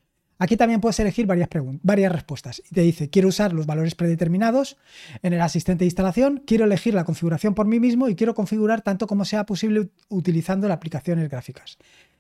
Aquí 0.43 0.57
también 0.57 0.81
puedes 0.81 0.99
elegir 0.99 1.25
varias, 1.25 1.49
varias 1.85 2.11
respuestas. 2.11 2.61
Y 2.69 2.75
te 2.75 2.81
dice, 2.81 3.09
quiero 3.09 3.29
usar 3.29 3.53
los 3.53 3.65
valores 3.65 3.95
predeterminados 3.95 4.77
en 5.23 5.35
el 5.35 5.41
asistente 5.41 5.85
de 5.85 5.87
instalación, 5.87 6.43
quiero 6.45 6.65
elegir 6.65 6.95
la 6.95 7.05
configuración 7.05 7.55
por 7.55 7.69
mí 7.69 7.79
mismo 7.79 8.09
y 8.09 8.17
quiero 8.17 8.35
configurar 8.35 8.83
tanto 8.83 9.07
como 9.07 9.25
sea 9.25 9.47
posible 9.47 9.91
utilizando 10.09 10.67
las 10.67 10.79
aplicaciones 10.79 11.31
gráficas. 11.31 11.79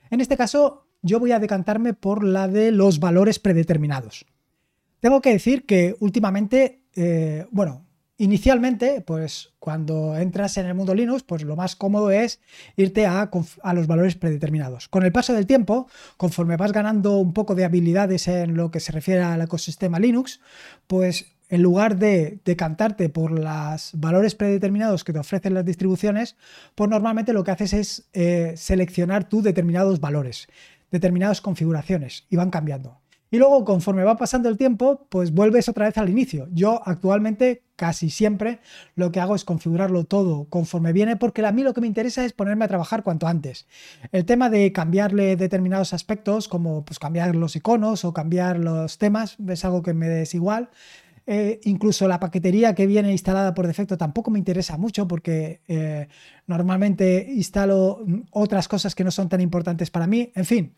En 0.08 0.20
este 0.20 0.36
caso, 0.36 0.86
yo 1.02 1.18
voy 1.18 1.32
a 1.32 1.40
decantarme 1.40 1.94
por 1.94 2.22
la 2.22 2.46
de 2.46 2.70
los 2.70 3.00
valores 3.00 3.40
predeterminados. 3.40 4.24
Tengo 5.00 5.20
que 5.20 5.30
decir 5.30 5.66
que 5.66 5.96
últimamente, 5.98 6.84
eh, 6.94 7.46
bueno, 7.50 7.84
Inicialmente, 8.22 9.00
pues 9.00 9.50
cuando 9.58 10.16
entras 10.16 10.56
en 10.56 10.66
el 10.66 10.74
mundo 10.74 10.94
Linux, 10.94 11.24
pues 11.24 11.42
lo 11.42 11.56
más 11.56 11.74
cómodo 11.74 12.12
es 12.12 12.38
irte 12.76 13.04
a, 13.04 13.28
los 13.74 13.86
valores 13.88 14.14
predeterminados. 14.14 14.86
Con 14.86 15.02
el 15.02 15.10
paso 15.10 15.34
del 15.34 15.44
tiempo, 15.44 15.88
conforme 16.18 16.56
vas 16.56 16.70
ganando 16.70 17.16
un 17.16 17.32
poco 17.32 17.56
de 17.56 17.64
habilidades 17.64 18.28
en 18.28 18.54
lo 18.54 18.70
que 18.70 18.78
se 18.78 18.92
refiere 18.92 19.22
al 19.22 19.42
ecosistema 19.42 19.98
Linux, 19.98 20.38
pues 20.86 21.32
en 21.48 21.62
lugar 21.62 21.96
de 21.96 22.38
decantarte 22.44 23.08
por 23.08 23.32
los 23.32 23.90
valores 23.94 24.36
predeterminados 24.36 25.02
que 25.02 25.12
te 25.12 25.18
ofrecen 25.18 25.54
las 25.54 25.64
distribuciones, 25.64 26.36
pues 26.76 26.88
normalmente 26.88 27.32
lo 27.32 27.42
que 27.42 27.50
haces 27.50 27.72
es 27.72 28.08
eh, 28.12 28.54
seleccionar 28.56 29.28
tú 29.28 29.42
determinados 29.42 29.98
valores, 29.98 30.46
determinadas 30.92 31.40
configuraciones 31.40 32.24
y 32.30 32.36
van 32.36 32.50
cambiando. 32.50 33.01
Y 33.32 33.38
luego, 33.38 33.64
conforme 33.64 34.04
va 34.04 34.18
pasando 34.18 34.50
el 34.50 34.58
tiempo, 34.58 35.06
pues 35.08 35.32
vuelves 35.32 35.66
otra 35.66 35.86
vez 35.86 35.96
al 35.96 36.10
inicio. 36.10 36.48
Yo 36.52 36.82
actualmente 36.84 37.62
casi 37.76 38.10
siempre 38.10 38.60
lo 38.94 39.10
que 39.10 39.20
hago 39.20 39.34
es 39.34 39.44
configurarlo 39.44 40.04
todo 40.04 40.44
conforme 40.50 40.92
viene, 40.92 41.16
porque 41.16 41.44
a 41.44 41.50
mí 41.50 41.62
lo 41.62 41.72
que 41.72 41.80
me 41.80 41.86
interesa 41.86 42.26
es 42.26 42.34
ponerme 42.34 42.66
a 42.66 42.68
trabajar 42.68 43.02
cuanto 43.02 43.26
antes. 43.26 43.66
El 44.12 44.26
tema 44.26 44.50
de 44.50 44.70
cambiarle 44.72 45.36
determinados 45.36 45.94
aspectos, 45.94 46.46
como 46.46 46.84
pues 46.84 46.98
cambiar 46.98 47.34
los 47.34 47.56
iconos 47.56 48.04
o 48.04 48.12
cambiar 48.12 48.58
los 48.58 48.98
temas, 48.98 49.38
es 49.48 49.64
algo 49.64 49.80
que 49.82 49.94
me 49.94 50.20
es 50.20 50.34
igual. 50.34 50.68
Eh, 51.24 51.60
incluso 51.64 52.08
la 52.08 52.20
paquetería 52.20 52.74
que 52.74 52.86
viene 52.86 53.12
instalada 53.12 53.54
por 53.54 53.66
defecto 53.66 53.96
tampoco 53.96 54.30
me 54.32 54.40
interesa 54.40 54.76
mucho 54.76 55.06
porque 55.06 55.60
eh, 55.68 56.08
normalmente 56.48 57.28
instalo 57.30 58.04
otras 58.32 58.66
cosas 58.66 58.96
que 58.96 59.04
no 59.04 59.10
son 59.10 59.28
tan 59.28 59.40
importantes 59.40 59.90
para 59.90 60.06
mí. 60.06 60.32
En 60.34 60.44
fin, 60.44 60.74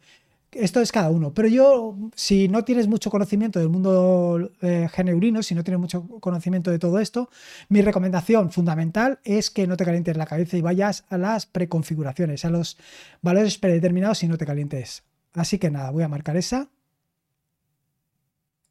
esto 0.54 0.80
es 0.80 0.92
cada 0.92 1.10
uno. 1.10 1.32
Pero 1.34 1.48
yo, 1.48 1.96
si 2.14 2.48
no 2.48 2.64
tienes 2.64 2.88
mucho 2.88 3.10
conocimiento 3.10 3.58
del 3.58 3.68
mundo 3.68 4.50
eh, 4.60 4.88
geneurino, 4.92 5.42
si 5.42 5.54
no 5.54 5.64
tienes 5.64 5.80
mucho 5.80 6.06
conocimiento 6.20 6.70
de 6.70 6.78
todo 6.78 6.98
esto, 6.98 7.30
mi 7.68 7.82
recomendación 7.82 8.50
fundamental 8.50 9.18
es 9.24 9.50
que 9.50 9.66
no 9.66 9.76
te 9.76 9.84
calientes 9.84 10.16
la 10.16 10.26
cabeza 10.26 10.56
y 10.56 10.60
vayas 10.60 11.04
a 11.08 11.18
las 11.18 11.46
preconfiguraciones, 11.46 12.44
a 12.44 12.50
los 12.50 12.78
valores 13.22 13.58
predeterminados 13.58 14.22
y 14.22 14.28
no 14.28 14.38
te 14.38 14.46
calientes. 14.46 15.02
Así 15.32 15.58
que 15.58 15.70
nada, 15.70 15.90
voy 15.90 16.02
a 16.02 16.08
marcar 16.08 16.36
esa 16.36 16.68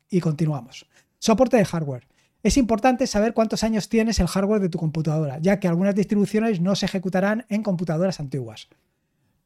y 0.09 0.21
continuamos. 0.21 0.85
Soporte 1.19 1.57
de 1.57 1.65
hardware. 1.65 2.07
Es 2.43 2.57
importante 2.57 3.07
saber 3.07 3.33
cuántos 3.33 3.63
años 3.63 3.87
tienes 3.87 4.19
el 4.19 4.27
hardware 4.27 4.61
de 4.61 4.69
tu 4.69 4.77
computadora, 4.77 5.39
ya 5.39 5.59
que 5.59 5.67
algunas 5.67 5.95
distribuciones 5.95 6.59
no 6.59 6.75
se 6.75 6.85
ejecutarán 6.85 7.45
en 7.49 7.63
computadoras 7.63 8.19
antiguas 8.19 8.67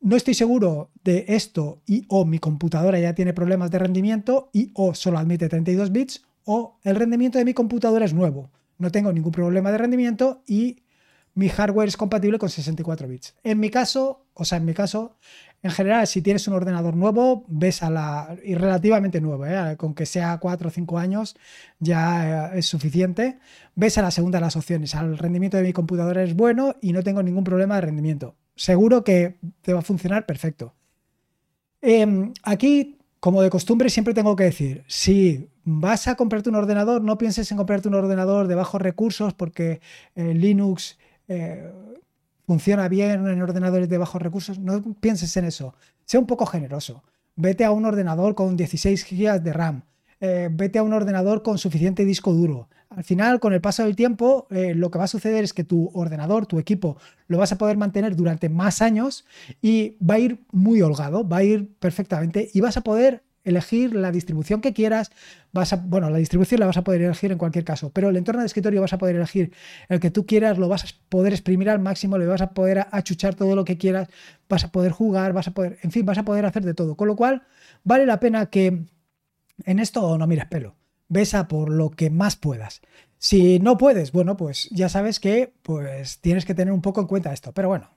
no 0.08 0.16
estoy 0.16 0.36
seguro 0.36 0.90
de 1.04 1.26
esto 1.28 1.82
y 1.86 2.06
o 2.08 2.24
mi 2.24 2.40
computadora 2.40 2.98
ya 2.98 3.14
tiene 3.14 3.34
problemas 3.34 3.72
de 3.72 3.80
rendimiento 3.80 4.50
y 4.54 4.72
o 4.74 4.96
solo 4.96 5.18
admite 5.18 5.50
32 5.50 5.92
bits 5.92 6.24
o 6.46 6.80
el 6.86 6.96
rendimiento 6.96 7.38
de 7.40 7.44
mi 7.44 7.54
computadora 7.54 8.06
es 8.06 8.14
nuevo. 8.14 8.50
No 8.78 8.90
tengo 8.90 9.12
ningún 9.12 9.34
problema 9.34 9.70
de 9.70 9.80
rendimiento 9.80 10.44
y 10.48 10.84
mi 11.34 11.50
hardware 11.50 11.90
es 11.90 11.98
compatible 11.98 12.40
con 12.40 12.48
64 12.48 13.06
bits. 13.06 13.36
En 13.44 13.60
mi 13.60 13.70
caso, 13.70 14.28
o 14.34 14.46
sea, 14.46 14.60
en 14.60 14.66
mi 14.66 14.74
caso, 14.74 15.18
en 15.62 15.72
general, 15.72 16.08
si 16.08 16.22
tienes 16.22 16.48
un 16.48 16.54
ordenador 16.54 16.96
nuevo, 16.96 17.44
ves 17.50 17.84
a 17.84 17.90
la. 17.90 18.38
y 18.46 18.56
relativamente 18.56 19.20
nuevo, 19.20 19.46
¿eh? 19.46 19.76
con 19.76 19.94
que 19.94 20.06
sea 20.06 20.38
4 20.38 20.70
o 20.70 20.72
5 20.72 20.98
años, 21.00 21.36
ya 21.80 22.54
eh, 22.54 22.60
es 22.60 22.66
suficiente. 22.66 23.40
Ves 23.76 23.98
a 23.98 24.04
la 24.04 24.12
segunda 24.12 24.38
de 24.38 24.46
las 24.46 24.56
opciones. 24.56 24.94
El 24.94 25.18
rendimiento 25.18 25.58
de 25.58 25.64
mi 25.64 25.74
computadora 25.74 26.24
es 26.24 26.34
bueno 26.34 26.78
y 26.82 26.94
no 26.94 27.04
tengo 27.04 27.22
ningún 27.22 27.44
problema 27.44 27.76
de 27.76 27.82
rendimiento 27.82 28.38
seguro 28.58 29.04
que 29.04 29.38
te 29.62 29.74
va 29.74 29.80
a 29.80 29.84
funcionar 29.84 30.26
perfecto. 30.26 30.74
Em, 31.82 32.34
aquí, 32.44 32.98
como 33.20 33.42
de 33.42 33.50
costumbre, 33.50 33.90
siempre 33.90 34.14
tengo 34.14 34.36
que 34.36 34.44
decir, 34.46 34.84
si 34.88 35.50
vas 35.64 36.08
a 36.08 36.16
comprarte 36.16 36.50
un 36.50 36.56
ordenador, 36.56 37.02
no 37.02 37.18
pienses 37.18 37.50
en 37.52 37.58
comprarte 37.58 37.88
un 37.88 37.94
ordenador 37.94 38.48
de 38.48 38.56
bajos 38.56 38.82
recursos 38.82 39.34
porque 39.34 39.80
eh, 40.16 40.34
Linux 40.34 40.98
eh, 41.28 41.72
funciona 42.46 42.88
bien 42.88 43.28
en 43.28 43.42
ordenadores 43.42 43.90
de 43.90 43.98
bajos 43.98 44.22
recursos. 44.22 44.60
No 44.60 44.82
pienses 45.00 45.36
en 45.38 45.46
eso. 45.46 45.76
Sea 46.06 46.20
un 46.20 46.26
poco 46.28 46.46
generoso. 46.46 47.04
Vete 47.36 47.66
a 47.66 47.72
un 47.72 47.86
ordenador 47.86 48.34
con 48.34 48.58
16 48.58 49.06
GB 49.10 49.42
de 49.42 49.54
RAM. 49.54 49.84
Eh, 50.20 50.50
vete 50.52 50.80
a 50.80 50.84
un 50.84 50.94
ordenador 50.94 51.44
con 51.44 51.58
suficiente 51.58 52.06
disco 52.06 52.34
duro. 52.34 52.70
Al 52.90 53.04
final, 53.04 53.40
con 53.40 53.54
el 53.54 53.60
paso 53.60 53.84
del 53.84 53.96
tiempo, 53.96 54.48
eh, 54.50 54.74
lo 54.74 54.90
que 54.90 54.98
va 54.98 55.06
a 55.06 55.08
suceder 55.08 55.44
es 55.44 55.54
que 55.54 55.64
tu 55.64 55.92
ordenador, 55.94 56.46
tu 56.46 56.58
equipo, 56.58 56.98
lo 57.28 57.38
vas 57.38 57.52
a 57.52 57.58
poder 57.58 57.78
mantener 57.78 58.16
durante 58.16 58.48
más 58.50 58.82
años 58.82 59.26
y 59.62 59.98
va 60.04 60.16
a 60.16 60.20
ir 60.20 60.40
muy 60.52 60.82
holgado, 60.82 61.28
va 61.28 61.38
a 61.38 61.44
ir 61.44 61.70
perfectamente 61.80 62.50
y 62.54 62.62
vas 62.62 62.78
a 62.78 62.82
poder 62.82 63.24
elegir 63.44 63.94
la 63.94 64.12
distribución 64.12 64.62
que 64.62 64.74
quieras. 64.74 65.12
Vas 65.52 65.76
bueno, 65.88 66.10
la 66.10 66.18
distribución 66.18 66.60
la 66.62 66.66
vas 66.66 66.78
a 66.78 66.84
poder 66.84 67.02
elegir 67.02 67.32
en 67.32 67.38
cualquier 67.38 67.66
caso, 67.66 67.92
pero 67.92 68.10
el 68.10 68.18
entorno 68.18 68.42
de 68.42 68.48
escritorio 68.48 68.82
vas 68.82 68.94
a 68.94 68.98
poder 68.98 69.16
elegir 69.18 69.54
el 69.90 70.00
que 70.00 70.12
tú 70.12 70.26
quieras, 70.26 70.58
lo 70.58 70.70
vas 70.70 70.84
a 70.86 70.88
poder 71.10 71.34
exprimir 71.34 71.70
al 71.70 71.80
máximo, 71.80 72.18
le 72.18 72.26
vas 72.26 72.42
a 72.42 72.52
poder 72.52 72.88
achuchar 72.92 73.36
todo 73.36 73.56
lo 73.56 73.66
que 73.66 73.78
quieras, 73.78 74.08
vas 74.48 74.64
a 74.64 74.72
poder 74.72 74.92
jugar, 74.92 75.34
vas 75.34 75.48
a 75.50 75.52
poder, 75.52 75.78
en 75.82 75.92
fin, 75.92 76.06
vas 76.06 76.18
a 76.18 76.24
poder 76.24 76.46
hacer 76.46 76.64
de 76.64 76.74
todo. 76.74 76.96
Con 76.96 77.08
lo 77.08 77.16
cual, 77.16 77.44
vale 77.84 78.06
la 78.06 78.20
pena 78.20 78.48
que 78.48 78.86
en 79.66 79.80
esto 79.80 80.18
no 80.18 80.28
mires 80.28 80.46
pelo 80.46 80.77
besa 81.10 81.48
por 81.48 81.70
lo 81.70 81.92
que 81.92 82.10
más 82.10 82.36
puedas. 82.36 82.82
Si 83.18 83.60
no 83.60 83.78
puedes, 83.78 84.12
bueno, 84.12 84.38
pues 84.38 84.70
ya 84.72 84.90
sabes 84.90 85.20
que 85.20 85.54
pues 85.64 86.20
tienes 86.20 86.46
que 86.46 86.54
tener 86.54 86.74
un 86.74 86.82
poco 86.82 87.02
en 87.02 87.08
cuenta 87.08 87.34
esto. 87.34 87.54
Pero 87.54 87.68
bueno, 87.68 87.90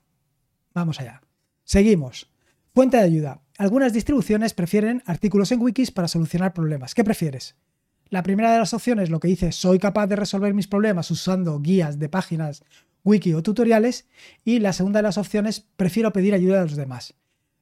vamos 0.73 1.01
allá. 1.01 1.23
Seguimos. 1.65 2.31
Fuente 2.75 2.97
de 2.97 3.03
ayuda. 3.03 3.43
Algunas 3.59 3.93
distribuciones 3.93 4.55
prefieren 4.55 5.03
artículos 5.07 5.53
en 5.53 5.61
wikis 5.61 5.91
para 5.91 6.09
solucionar 6.09 6.55
problemas. 6.55 6.95
¿Qué 6.95 7.05
prefieres? 7.05 7.57
La 8.09 8.23
primera 8.23 8.53
de 8.53 8.59
las 8.59 8.75
opciones 8.75 9.11
lo 9.11 9.21
que 9.21 9.29
dice 9.29 9.53
soy 9.53 9.79
capaz 9.79 10.07
de 10.07 10.17
resolver 10.17 10.55
mis 10.55 10.67
problemas 10.67 11.11
usando 11.11 11.61
guías 11.61 11.99
de 11.99 12.09
páginas, 12.09 12.65
wiki 13.05 13.35
o 13.35 13.43
tutoriales. 13.43 14.09
Y 14.45 14.61
la 14.61 14.73
segunda 14.73 14.99
de 14.99 15.05
las 15.05 15.19
opciones 15.19 15.61
prefiero 15.77 16.13
pedir 16.13 16.33
ayuda 16.33 16.61
a 16.61 16.65
los 16.65 16.77
demás. 16.77 17.15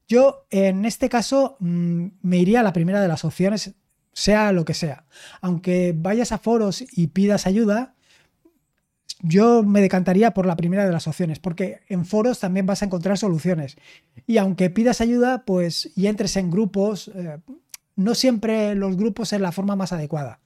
Yo 0.07 0.47
en 0.50 0.85
este 0.85 1.09
caso 1.09 1.57
mm, 1.59 2.07
me 2.23 2.38
iría 2.38 2.61
a 2.61 2.62
la 2.62 2.73
primera 2.73 3.02
de 3.02 3.09
las 3.09 3.25
opciones 3.25 3.75
sea 4.12 4.53
lo 4.53 4.65
que 4.65 4.75
sea. 4.75 5.05
Aunque 5.41 5.95
vayas 5.97 6.33
a 6.33 6.38
foros 6.38 6.85
y 6.93 7.09
pidas 7.09 7.47
ayuda, 7.47 7.95
yo 9.21 9.62
me 9.62 9.81
decantaría 9.81 10.33
por 10.33 10.47
la 10.47 10.57
primera 10.57 10.87
de 10.87 10.93
las 10.93 11.09
opciones, 11.09 11.38
porque 11.38 11.81
en 11.88 12.05
foros 12.05 12.38
también 12.38 12.67
vas 12.67 12.83
a 12.83 12.87
encontrar 12.87 13.19
soluciones. 13.19 13.77
Y 14.27 14.38
aunque 14.38 14.71
pidas 14.71 15.00
ayuda, 15.00 15.45
pues 15.45 15.91
y 15.97 16.07
entres 16.07 16.37
en 16.37 16.50
grupos, 16.50 17.09
eh, 17.09 17.38
no 17.97 18.15
siempre 18.15 18.75
los 18.75 18.97
grupos 18.97 19.33
es 19.33 19.41
la 19.41 19.53
forma 19.53 19.77
más 19.77 19.93
adecuada. 19.93 20.41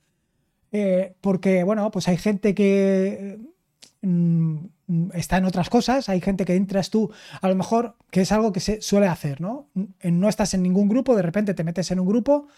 Eh, 0.73 1.14
porque, 1.21 1.64
bueno, 1.64 1.90
pues 1.90 2.09
hay 2.09 2.16
gente 2.16 2.54
que 2.54 3.38
mm, 4.00 4.57
está 5.14 5.38
en 5.38 5.44
otras 5.44 5.70
cosas, 5.70 6.08
hay 6.08 6.20
gente 6.20 6.44
que 6.44 6.54
entras 6.54 6.90
tú, 6.90 7.11
a 7.40 7.49
lo 7.49 7.54
mejor, 7.54 7.96
que 8.11 8.22
es 8.22 8.32
algo 8.32 8.52
que 8.52 8.61
se 8.61 8.80
suele 8.80 9.06
hacer, 9.06 9.40
¿no? 9.40 9.68
No 10.02 10.28
estás 10.28 10.54
en 10.54 10.62
ningún 10.62 10.88
grupo, 10.88 11.16
de 11.16 11.22
repente 11.22 11.54
te 11.54 11.64
metes 11.64 11.90
en 11.90 12.00
un 12.00 12.06
grupo 12.06 12.49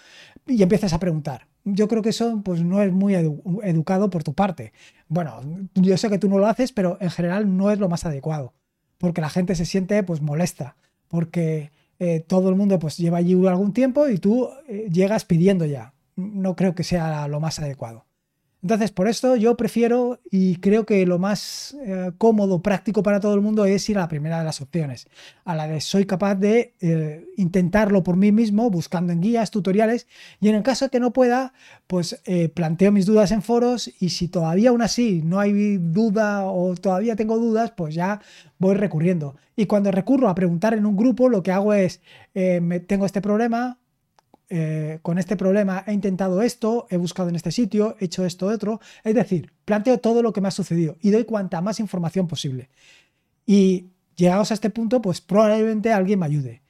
y 0.47 0.63
empiezas 0.63 0.93
a 0.93 0.99
preguntar. 0.99 1.47
Yo 1.65 1.89
creo 1.89 2.03
que 2.03 2.11
eso 2.11 2.43
pues, 2.45 2.63
no 2.63 2.83
es 2.83 2.93
muy 2.93 3.15
educado 3.15 4.11
por 4.11 4.25
tu 4.25 4.35
parte. 4.35 4.73
Bueno, 5.09 5.41
yo 5.75 5.97
sé 5.97 6.11
que 6.11 6.19
tú 6.19 6.29
no 6.29 6.39
lo 6.39 6.47
haces, 6.47 6.73
pero 6.73 6.99
en 7.01 7.11
general 7.11 7.57
no 7.57 7.71
es 7.71 7.79
lo 7.79 7.89
más 7.89 8.05
adecuado, 8.05 8.53
porque 8.99 9.21
la 9.21 9.31
gente 9.31 9.55
se 9.55 9.65
siente 9.65 10.03
pues 10.03 10.21
molesta, 10.21 10.77
porque 11.09 11.71
eh, 11.99 12.21
todo 12.21 12.49
el 12.49 12.57
mundo 12.57 12.79
pues 12.79 12.97
lleva 12.97 13.19
allí 13.19 13.35
algún 13.47 13.73
tiempo 13.73 14.09
y 14.09 14.19
tú 14.19 14.49
eh, 14.69 14.89
llegas 14.91 15.25
pidiendo 15.25 15.65
ya. 15.65 15.95
No 16.17 16.55
creo 16.55 16.75
que 16.75 16.85
sea 16.85 17.27
lo 17.29 17.41
más 17.41 17.59
adecuado. 17.59 18.07
Entonces, 18.65 18.93
por 18.93 19.09
esto 19.09 19.37
yo 19.37 19.59
prefiero 19.59 20.21
y 20.31 20.57
creo 20.57 20.87
que 20.87 21.05
lo 21.05 21.19
más 21.19 21.77
eh, 21.85 22.13
cómodo, 22.17 22.63
práctico 22.63 23.03
para 23.03 23.21
todo 23.21 23.35
el 23.35 23.43
mundo 23.43 23.67
es 23.67 23.87
ir 23.91 23.99
a 23.99 24.01
la 24.01 24.09
primera 24.09 24.39
de 24.39 24.45
las 24.45 24.63
opciones, 24.63 25.07
a 25.45 25.55
la 25.55 25.69
de 25.69 25.83
soy 25.83 26.07
capaz 26.07 26.37
de 26.37 26.73
eh, 26.81 27.27
intentarlo 27.37 28.03
por 28.03 28.17
mí 28.17 28.33
mismo, 28.33 28.71
buscando 28.71 29.13
en 29.13 29.21
guías, 29.21 29.51
tutoriales, 29.51 30.07
y 30.41 30.49
en 30.49 30.55
el 30.55 30.63
caso 30.63 30.89
que 30.89 30.99
no 30.99 31.13
pueda, 31.13 31.53
pues 31.87 32.23
eh, 32.25 32.49
planteo 32.49 32.91
mis 32.91 33.05
dudas 33.05 33.33
en 33.33 33.43
foros 33.43 33.93
y 34.01 34.09
si 34.09 34.29
todavía 34.29 34.71
aún 34.71 34.81
así 34.81 35.21
no 35.23 35.41
hay 35.41 35.77
duda 35.77 36.47
o 36.47 36.75
todavía 36.75 37.17
tengo 37.17 37.37
dudas, 37.37 37.71
pues 37.77 37.95
ya 37.95 38.23
voy 38.59 38.77
recurriendo. 38.77 39.37
Y 39.57 39.67
cuando 39.67 39.91
recurro 39.91 40.31
a 40.31 40.35
preguntar 40.35 40.73
en 40.73 40.87
un 40.87 40.97
grupo, 40.97 41.29
lo 41.29 41.43
que 41.43 41.53
hago 41.53 41.75
es, 41.75 42.01
me, 42.33 42.81
tengo 42.81 43.05
este 43.05 43.21
problema, 43.21 43.79
eh, 44.51 44.99
con 45.03 45.19
este 45.19 45.37
problema 45.37 45.85
he 45.87 45.93
intentado 45.93 46.43
esto, 46.43 46.87
he 46.91 46.97
buscado 46.97 47.29
en 47.29 47.37
este 47.37 47.51
sitio, 47.51 47.97
he 47.99 48.07
hecho 48.07 48.25
esto, 48.25 48.47
otro. 48.47 48.81
Es 49.03 49.15
decir, 49.15 49.53
planteo 49.65 49.99
todo 49.99 50.23
lo 50.23 50.33
que 50.33 50.41
me 50.41 50.49
ha 50.49 50.51
sucedido 50.51 50.97
y 51.01 51.11
doy 51.11 51.25
cuanta 51.25 51.61
más 51.61 51.81
información 51.81 52.27
posible. 52.27 52.71
Y 53.47 53.91
llegados 54.17 54.51
a 54.51 54.55
este 54.55 54.71
punto, 54.71 55.01
pues 55.01 55.21
probablemente 55.21 55.93
alguien 55.93 56.19
me 56.19 56.27
ayude. 56.27 56.63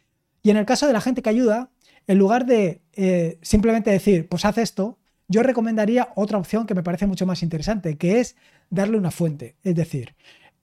Y 0.43 0.50
en 0.50 0.57
el 0.57 0.66
caso 0.66 0.87
de 0.87 0.93
la 0.93 1.00
gente 1.00 1.23
que 1.23 1.31
ayuda, 1.31 1.71
en 2.07 2.19
lugar 2.19 2.47
de 2.47 2.83
eh, 2.93 3.38
simplemente 3.43 3.90
decir, 3.90 4.28
pues 4.28 4.45
haz 4.45 4.59
esto, 4.59 4.99
yo 5.26 5.43
recomendaría 5.43 6.11
otra 6.16 6.38
opción 6.38 6.66
que 6.66 6.75
me 6.75 6.83
parece 6.83 7.07
mucho 7.07 7.26
más 7.26 7.43
interesante, 7.43 7.97
que 7.97 8.21
es 8.21 8.37
darle 8.71 8.99
una 8.99 9.11
fuente. 9.11 9.57
Es 9.64 9.75
decir, 9.75 10.14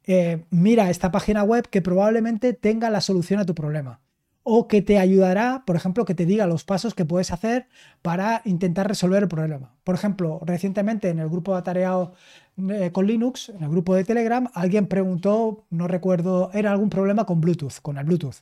eh, 0.05 0.45
mira 0.49 0.89
esta 0.89 1.11
página 1.11 1.43
web 1.43 1.67
que 1.67 1.81
probablemente 1.81 2.53
tenga 2.53 2.89
la 2.89 3.01
solución 3.01 3.39
a 3.39 3.45
tu 3.45 3.55
problema 3.55 4.01
o 4.43 4.67
que 4.67 4.81
te 4.81 4.97
ayudará, 4.97 5.63
por 5.65 5.75
ejemplo, 5.75 6.05
que 6.05 6.15
te 6.15 6.25
diga 6.25 6.47
los 6.47 6.63
pasos 6.63 6.95
que 6.95 7.05
puedes 7.05 7.31
hacer 7.31 7.67
para 8.01 8.41
intentar 8.45 8.87
resolver 8.87 9.23
el 9.23 9.29
problema. 9.29 9.75
Por 9.83 9.95
ejemplo, 9.95 10.39
recientemente 10.43 11.09
en 11.09 11.19
el 11.19 11.29
grupo 11.29 11.53
de 11.53 11.59
atareado 11.59 12.13
eh, 12.69 12.91
con 12.91 13.05
Linux, 13.07 13.49
en 13.49 13.63
el 13.63 13.69
grupo 13.69 13.95
de 13.95 14.03
Telegram, 14.03 14.49
alguien 14.53 14.87
preguntó, 14.87 15.65
no 15.69 15.87
recuerdo, 15.87 16.49
era 16.53 16.71
algún 16.71 16.89
problema 16.89 17.25
con 17.25 17.39
Bluetooth, 17.39 17.79
con 17.81 17.97
el 17.97 18.05
Bluetooth. 18.05 18.37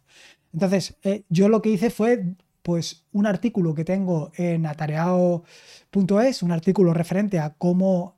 Entonces, 0.54 0.96
eh, 1.04 1.24
yo 1.30 1.50
lo 1.50 1.62
que 1.62 1.70
hice 1.70 1.90
fue 1.90 2.36
pues 2.62 3.06
un 3.12 3.26
artículo 3.26 3.74
que 3.74 3.86
tengo 3.86 4.32
en 4.36 4.66
atareado.es, 4.66 6.44
un 6.44 6.52
artículo 6.52 6.94
referente 6.94 7.40
a 7.40 7.54
cómo 7.56 8.18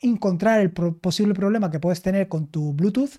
encontrar 0.00 0.60
el 0.60 0.70
posible 0.72 1.34
problema 1.34 1.70
que 1.70 1.80
puedes 1.80 2.02
tener 2.02 2.28
con 2.28 2.46
tu 2.48 2.72
Bluetooth. 2.72 3.18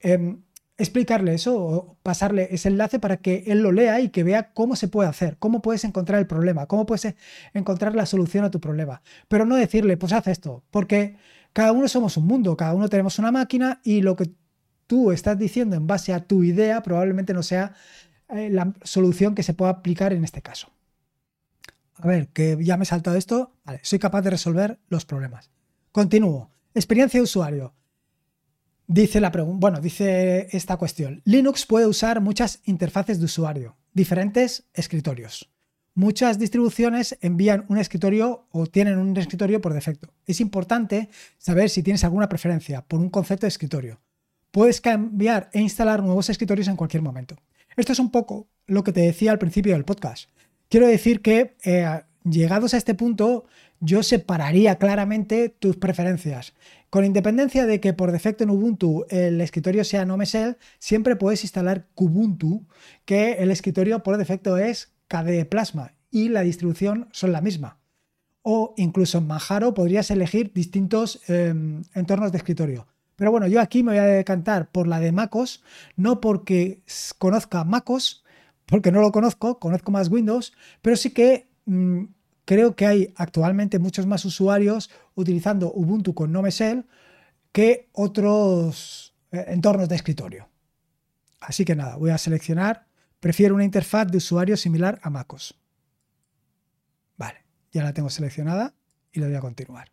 Em, 0.00 0.42
explicarle 0.78 1.34
eso 1.34 1.56
o 1.56 1.96
pasarle 2.02 2.48
ese 2.50 2.68
enlace 2.68 2.98
para 2.98 3.16
que 3.18 3.44
él 3.46 3.60
lo 3.60 3.72
lea 3.72 4.00
y 4.00 4.10
que 4.10 4.24
vea 4.24 4.52
cómo 4.52 4.76
se 4.76 4.88
puede 4.88 5.08
hacer, 5.08 5.38
cómo 5.38 5.62
puedes 5.62 5.84
encontrar 5.84 6.18
el 6.18 6.26
problema, 6.26 6.66
cómo 6.66 6.84
puedes 6.86 7.14
encontrar 7.54 7.94
la 7.94 8.06
solución 8.06 8.44
a 8.44 8.50
tu 8.50 8.60
problema. 8.60 9.02
Pero 9.28 9.46
no 9.46 9.56
decirle, 9.56 9.96
pues 9.96 10.12
haz 10.12 10.26
esto, 10.26 10.64
porque 10.70 11.16
cada 11.52 11.72
uno 11.72 11.88
somos 11.88 12.16
un 12.16 12.26
mundo, 12.26 12.56
cada 12.56 12.74
uno 12.74 12.88
tenemos 12.88 13.18
una 13.18 13.32
máquina 13.32 13.80
y 13.84 14.02
lo 14.02 14.16
que 14.16 14.30
tú 14.86 15.12
estás 15.12 15.38
diciendo 15.38 15.76
en 15.76 15.86
base 15.86 16.12
a 16.12 16.26
tu 16.26 16.44
idea 16.44 16.82
probablemente 16.82 17.32
no 17.32 17.42
sea 17.42 17.74
eh, 18.28 18.50
la 18.50 18.74
solución 18.82 19.34
que 19.34 19.42
se 19.42 19.54
pueda 19.54 19.70
aplicar 19.70 20.12
en 20.12 20.24
este 20.24 20.42
caso. 20.42 20.70
A 21.94 22.06
ver, 22.06 22.28
que 22.28 22.58
ya 22.60 22.76
me 22.76 22.82
he 22.82 22.86
saltado 22.86 23.16
esto. 23.16 23.52
Vale, 23.64 23.80
soy 23.82 23.98
capaz 23.98 24.20
de 24.22 24.30
resolver 24.30 24.78
los 24.88 25.06
problemas. 25.06 25.50
Continúo. 25.92 26.50
Experiencia 26.74 27.18
de 27.18 27.24
usuario. 27.24 27.72
Dice 28.88 29.20
la 29.20 29.32
pregunta, 29.32 29.58
bueno, 29.58 29.80
dice 29.80 30.46
esta 30.52 30.76
cuestión. 30.76 31.20
Linux 31.24 31.66
puede 31.66 31.86
usar 31.86 32.20
muchas 32.20 32.60
interfaces 32.64 33.18
de 33.18 33.24
usuario, 33.24 33.76
diferentes 33.92 34.64
escritorios. 34.74 35.50
Muchas 35.94 36.38
distribuciones 36.38 37.18
envían 37.20 37.64
un 37.68 37.78
escritorio 37.78 38.46
o 38.52 38.66
tienen 38.66 38.98
un 38.98 39.16
escritorio 39.16 39.60
por 39.60 39.72
defecto. 39.72 40.12
Es 40.26 40.40
importante 40.40 41.08
saber 41.38 41.70
si 41.70 41.82
tienes 41.82 42.04
alguna 42.04 42.28
preferencia 42.28 42.82
por 42.82 43.00
un 43.00 43.10
concepto 43.10 43.46
de 43.46 43.48
escritorio. 43.48 43.98
Puedes 44.52 44.80
cambiar 44.80 45.50
e 45.52 45.60
instalar 45.60 46.02
nuevos 46.02 46.30
escritorios 46.30 46.68
en 46.68 46.76
cualquier 46.76 47.02
momento. 47.02 47.36
Esto 47.76 47.92
es 47.92 47.98
un 47.98 48.10
poco 48.10 48.46
lo 48.66 48.84
que 48.84 48.92
te 48.92 49.00
decía 49.00 49.32
al 49.32 49.38
principio 49.38 49.72
del 49.72 49.84
podcast. 49.84 50.28
Quiero 50.68 50.86
decir 50.86 51.22
que 51.22 51.56
eh, 51.64 52.02
llegados 52.24 52.74
a 52.74 52.76
este 52.76 52.94
punto, 52.94 53.46
yo 53.80 54.02
separaría 54.02 54.76
claramente 54.76 55.48
tus 55.48 55.76
preferencias. 55.76 56.54
Con 56.90 57.04
independencia 57.04 57.66
de 57.66 57.80
que 57.80 57.92
por 57.92 58.12
defecto 58.12 58.44
en 58.44 58.50
Ubuntu 58.50 59.04
el 59.10 59.40
escritorio 59.40 59.84
sea 59.84 60.04
no 60.04 60.18
siempre 60.78 61.16
puedes 61.16 61.42
instalar 61.42 61.86
Kubuntu, 61.94 62.66
que 63.04 63.32
el 63.34 63.50
escritorio 63.50 64.02
por 64.02 64.16
defecto 64.16 64.56
es 64.56 64.92
KDE 65.08 65.44
Plasma 65.44 65.92
y 66.10 66.28
la 66.28 66.42
distribución 66.42 67.08
son 67.12 67.32
la 67.32 67.40
misma. 67.40 67.78
O 68.42 68.74
incluso 68.76 69.18
en 69.18 69.26
Manjaro 69.26 69.74
podrías 69.74 70.10
elegir 70.10 70.52
distintos 70.54 71.20
em, 71.28 71.82
entornos 71.94 72.32
de 72.32 72.38
escritorio. 72.38 72.86
Pero 73.16 73.30
bueno, 73.30 73.46
yo 73.46 73.60
aquí 73.60 73.82
me 73.82 73.92
voy 73.92 73.98
a 73.98 74.04
decantar 74.04 74.70
por 74.70 74.86
la 74.86 75.00
de 75.00 75.10
MacOS, 75.10 75.64
no 75.96 76.20
porque 76.20 76.82
conozca 77.18 77.64
MacOS, 77.64 78.24
porque 78.66 78.92
no 78.92 79.00
lo 79.00 79.10
conozco, 79.10 79.58
conozco 79.58 79.90
más 79.90 80.10
Windows, 80.10 80.52
pero 80.82 80.96
sí 80.96 81.10
que 81.10 81.48
mm, 81.64 82.04
creo 82.46 82.76
que 82.76 82.86
hay 82.86 83.12
actualmente 83.16 83.78
muchos 83.78 84.06
más 84.06 84.24
usuarios 84.24 84.88
utilizando 85.14 85.70
Ubuntu 85.74 86.14
con 86.14 86.32
Nome 86.32 86.50
que 87.52 87.88
otros 87.92 89.14
eh, 89.32 89.44
entornos 89.48 89.88
de 89.88 89.96
escritorio. 89.96 90.48
Así 91.40 91.64
que 91.64 91.76
nada, 91.76 91.96
voy 91.96 92.10
a 92.10 92.18
seleccionar, 92.18 92.86
prefiero 93.20 93.54
una 93.54 93.64
interfaz 93.64 94.06
de 94.06 94.18
usuario 94.18 94.56
similar 94.56 94.98
a 95.02 95.10
MacOS. 95.10 95.58
Vale, 97.16 97.44
ya 97.72 97.82
la 97.82 97.92
tengo 97.92 98.08
seleccionada 98.08 98.74
y 99.12 99.20
le 99.20 99.26
voy 99.26 99.34
a 99.34 99.40
continuar. 99.40 99.90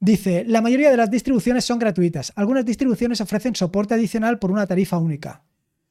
Dice, 0.00 0.44
la 0.46 0.60
mayoría 0.60 0.90
de 0.90 0.96
las 0.96 1.10
distribuciones 1.10 1.64
son 1.64 1.78
gratuitas. 1.78 2.32
Algunas 2.36 2.64
distribuciones 2.64 3.20
ofrecen 3.20 3.56
soporte 3.56 3.94
adicional 3.94 4.38
por 4.38 4.52
una 4.52 4.66
tarifa 4.66 4.98
única. 4.98 5.42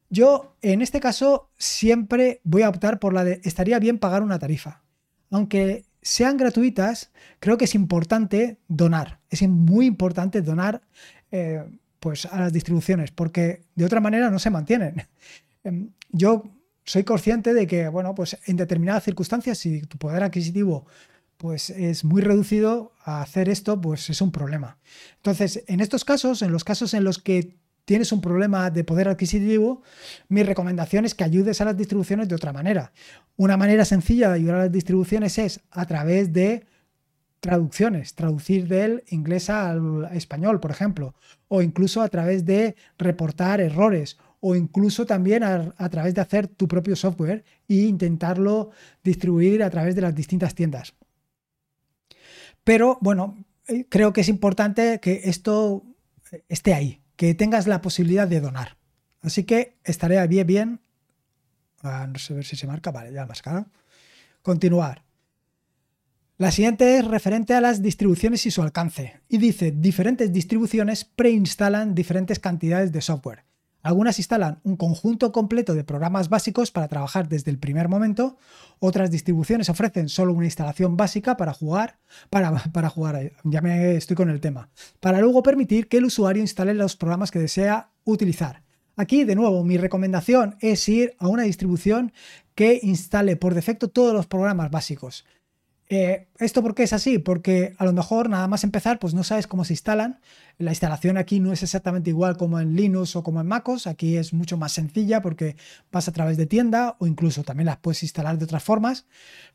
Yo, 0.09 0.55
en 0.61 0.81
este 0.81 0.99
caso, 0.99 1.49
siempre 1.57 2.41
voy 2.43 2.61
a 2.61 2.69
optar 2.69 2.99
por 2.99 3.13
la 3.13 3.23
de 3.23 3.41
estaría 3.43 3.79
bien 3.79 3.97
pagar 3.97 4.23
una 4.23 4.39
tarifa 4.39 4.86
aunque 5.31 5.85
sean 6.01 6.37
gratuitas, 6.37 7.11
creo 7.39 7.57
que 7.57 7.65
es 7.65 7.75
importante 7.75 8.57
donar. 8.67 9.19
Es 9.29 9.41
muy 9.47 9.85
importante 9.85 10.41
donar 10.41 10.81
eh, 11.31 11.63
pues 11.99 12.25
a 12.25 12.39
las 12.39 12.53
distribuciones, 12.53 13.11
porque 13.11 13.61
de 13.75 13.85
otra 13.85 13.99
manera 13.99 14.29
no 14.29 14.39
se 14.39 14.49
mantienen. 14.49 15.07
Em, 15.63 15.89
yo 16.11 16.43
soy 16.85 17.03
consciente 17.03 17.53
de 17.53 17.67
que, 17.67 17.89
bueno, 17.89 18.15
pues 18.15 18.37
en 18.45 18.55
determinadas 18.55 19.03
circunstancias, 19.03 19.57
si 19.57 19.81
tu 19.81 19.97
poder 19.97 20.23
adquisitivo 20.23 20.85
pues 21.37 21.69
es 21.69 22.03
muy 22.03 22.21
reducido, 22.21 22.91
a 23.03 23.21
hacer 23.21 23.47
esto, 23.47 23.79
pues 23.79 24.09
es 24.09 24.21
un 24.21 24.31
problema. 24.31 24.77
Entonces, 25.17 25.63
en 25.67 25.79
estos 25.79 26.03
casos, 26.03 26.41
en 26.41 26.51
los 26.51 26.63
casos 26.63 26.93
en 26.93 27.03
los 27.03 27.19
que 27.19 27.55
tienes 27.87 28.11
un 28.11 28.19
problema 28.19 28.69
de 28.69 28.83
poder 28.83 29.07
adquisitivo, 29.07 29.81
mi 30.27 30.43
recomendación 30.43 31.05
es 31.05 31.15
que 31.15 31.23
ayudes 31.23 31.61
a 31.61 31.65
las 31.65 31.77
distribuciones 31.77 32.27
de 32.27 32.35
otra 32.35 32.51
manera. 32.51 32.91
Una 33.37 33.55
manera 33.55 33.85
sencilla 33.85 34.27
de 34.27 34.35
ayudar 34.35 34.55
a 34.55 34.63
las 34.63 34.71
distribuciones 34.73 35.37
es 35.37 35.61
a 35.71 35.85
través 35.85 36.33
de 36.33 36.65
traducciones, 37.39 38.13
traducir 38.13 38.67
del 38.67 39.05
inglés 39.07 39.49
al 39.49 40.09
español, 40.11 40.59
por 40.59 40.71
ejemplo, 40.71 41.15
o 41.47 41.61
incluso 41.61 42.01
a 42.01 42.09
través 42.09 42.45
de 42.45 42.75
reportar 42.97 43.61
errores, 43.61 44.17
o 44.41 44.53
incluso 44.53 45.05
también 45.05 45.43
a, 45.43 45.89
través 45.89 46.13
de 46.13 46.19
hacer 46.19 46.49
tu 46.49 46.67
propio 46.67 46.97
software 46.97 47.45
e 47.69 47.75
intentarlo 47.75 48.71
distribuir 49.01 49.63
a 49.63 49.69
través 49.69 49.95
de 49.95 50.01
las 50.01 50.13
distintas 50.13 50.55
tiendas. 50.55 50.93
Pero 52.65 52.97
bueno, 52.99 53.37
eh, 53.69 53.85
creo 53.87 54.11
que 54.11 54.21
es 54.21 54.27
importante 54.27 54.99
que 54.99 55.21
esto 55.23 55.85
esté 56.49 56.73
ahí, 56.73 56.99
que 57.17 57.33
tengas 57.33 57.67
la 57.67 57.81
posibilidad 57.81 58.27
de 58.27 58.39
donar. 58.39 58.77
Así 59.21 59.43
que 59.43 59.77
estaré 59.83 60.25
bien, 60.27 60.47
bien. 60.47 60.81
Ah, 61.81 62.07
no 62.07 62.17
sé 62.17 62.41
si 62.43 62.55
se 62.55 62.67
marca. 62.67 62.91
Vale, 62.91 63.11
ya 63.11 63.25
más 63.25 63.41
claro. 63.41 63.65
Continuar. 64.41 65.03
La 66.37 66.51
siguiente 66.51 66.99
es 66.99 67.05
referente 67.05 67.55
a 67.55 67.61
las 67.61 67.81
distribuciones 67.81 68.45
y 68.45 68.51
su 68.51 68.61
alcance. 68.61 69.21
Y 69.27 69.39
dice, 69.39 69.71
diferentes 69.71 70.31
distribuciones 70.31 71.03
preinstalan 71.03 71.95
diferentes 71.95 72.39
cantidades 72.39 72.91
de 72.91 73.01
software. 73.01 73.43
Algunas 73.83 74.19
instalan 74.19 74.59
un 74.63 74.75
conjunto 74.75 75.31
completo 75.31 75.73
de 75.73 75.83
programas 75.83 76.29
básicos 76.29 76.71
para 76.71 76.87
trabajar 76.87 77.29
desde 77.29 77.51
el 77.51 77.59
primer 77.59 77.87
momento, 77.87 78.37
otras 78.79 79.11
distribuciones 79.11 79.69
ofrecen 79.69 80.09
solo 80.09 80.33
una 80.33 80.45
instalación 80.45 80.97
básica 80.97 81.37
para 81.37 81.53
jugar, 81.53 81.99
para, 82.29 82.51
para 82.73 82.89
jugar, 82.89 83.31
ya 83.43 83.61
me 83.61 83.95
estoy 83.95 84.15
con 84.15 84.29
el 84.29 84.41
tema, 84.41 84.69
para 84.99 85.19
luego 85.19 85.43
permitir 85.43 85.87
que 85.87 85.97
el 85.97 86.05
usuario 86.05 86.41
instale 86.41 86.73
los 86.73 86.95
programas 86.95 87.31
que 87.31 87.39
desea 87.39 87.91
utilizar. 88.03 88.63
Aquí, 88.95 89.25
de 89.25 89.35
nuevo, 89.35 89.63
mi 89.63 89.77
recomendación 89.77 90.55
es 90.59 90.89
ir 90.89 91.15
a 91.19 91.27
una 91.27 91.43
distribución 91.43 92.11
que 92.55 92.79
instale 92.81 93.35
por 93.35 93.53
defecto 93.53 93.89
todos 93.89 94.11
los 94.11 94.25
programas 94.25 94.71
básicos. 94.71 95.23
Eh, 95.89 96.27
¿Esto 96.39 96.61
por 96.61 96.75
qué 96.75 96.83
es 96.83 96.91
así? 96.93 97.17
Porque 97.17 97.73
a 97.77 97.85
lo 97.85 97.93
mejor 97.93 98.29
nada 98.29 98.47
más 98.47 98.63
empezar, 98.63 98.99
pues 98.99 99.13
no 99.13 99.23
sabes 99.23 99.47
cómo 99.47 99.63
se 99.63 99.73
instalan. 99.73 100.19
La 100.57 100.71
instalación 100.71 101.17
aquí 101.17 101.39
no 101.39 101.53
es 101.53 101.63
exactamente 101.63 102.09
igual 102.09 102.35
como 102.37 102.59
en 102.59 102.75
Linux 102.75 103.15
o 103.15 103.23
como 103.23 103.39
en 103.41 103.47
MacOS. 103.47 103.87
Aquí 103.87 104.17
es 104.17 104.33
mucho 104.33 104.57
más 104.57 104.73
sencilla 104.73 105.21
porque 105.21 105.55
vas 105.91 106.07
a 106.07 106.11
través 106.11 106.37
de 106.37 106.45
tienda 106.45 106.97
o 106.99 107.07
incluso 107.07 107.43
también 107.43 107.67
las 107.67 107.77
puedes 107.77 108.03
instalar 108.03 108.37
de 108.37 108.45
otras 108.45 108.63
formas. 108.63 109.05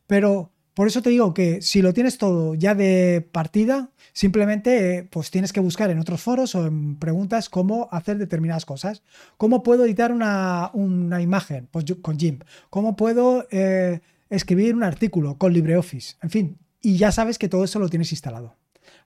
Pero 0.06 0.52
Por 0.74 0.86
eso 0.88 1.02
te 1.02 1.10
digo 1.10 1.34
que 1.34 1.60
si 1.60 1.82
lo 1.82 1.92
tienes 1.92 2.16
todo 2.16 2.54
ya 2.54 2.74
de 2.74 3.28
partida, 3.30 3.90
simplemente 4.14 5.06
pues 5.10 5.30
tienes 5.30 5.52
que 5.52 5.60
buscar 5.60 5.90
en 5.90 5.98
otros 5.98 6.22
foros 6.22 6.54
o 6.54 6.66
en 6.66 6.96
preguntas 6.98 7.50
cómo 7.50 7.88
hacer 7.92 8.16
determinadas 8.16 8.64
cosas. 8.64 9.02
¿Cómo 9.36 9.62
puedo 9.62 9.84
editar 9.84 10.12
una, 10.12 10.70
imagen 11.20 11.68
pues 11.70 11.84
con 12.00 12.18
GIMP? 12.18 12.44
¿Cómo 12.70 12.96
puedo 12.96 13.46
eh, 13.50 14.00
escribir 14.36 14.74
un 14.74 14.82
artículo 14.82 15.38
con 15.38 15.52
LibreOffice? 15.52 16.16
En 16.22 16.30
fin, 16.30 16.58
y 16.80 16.96
ya 16.96 17.12
sabes 17.12 17.38
que 17.38 17.48
todo 17.48 17.64
eso 17.64 17.78
lo 17.78 17.88
tienes 17.88 18.10
instalado. 18.12 18.56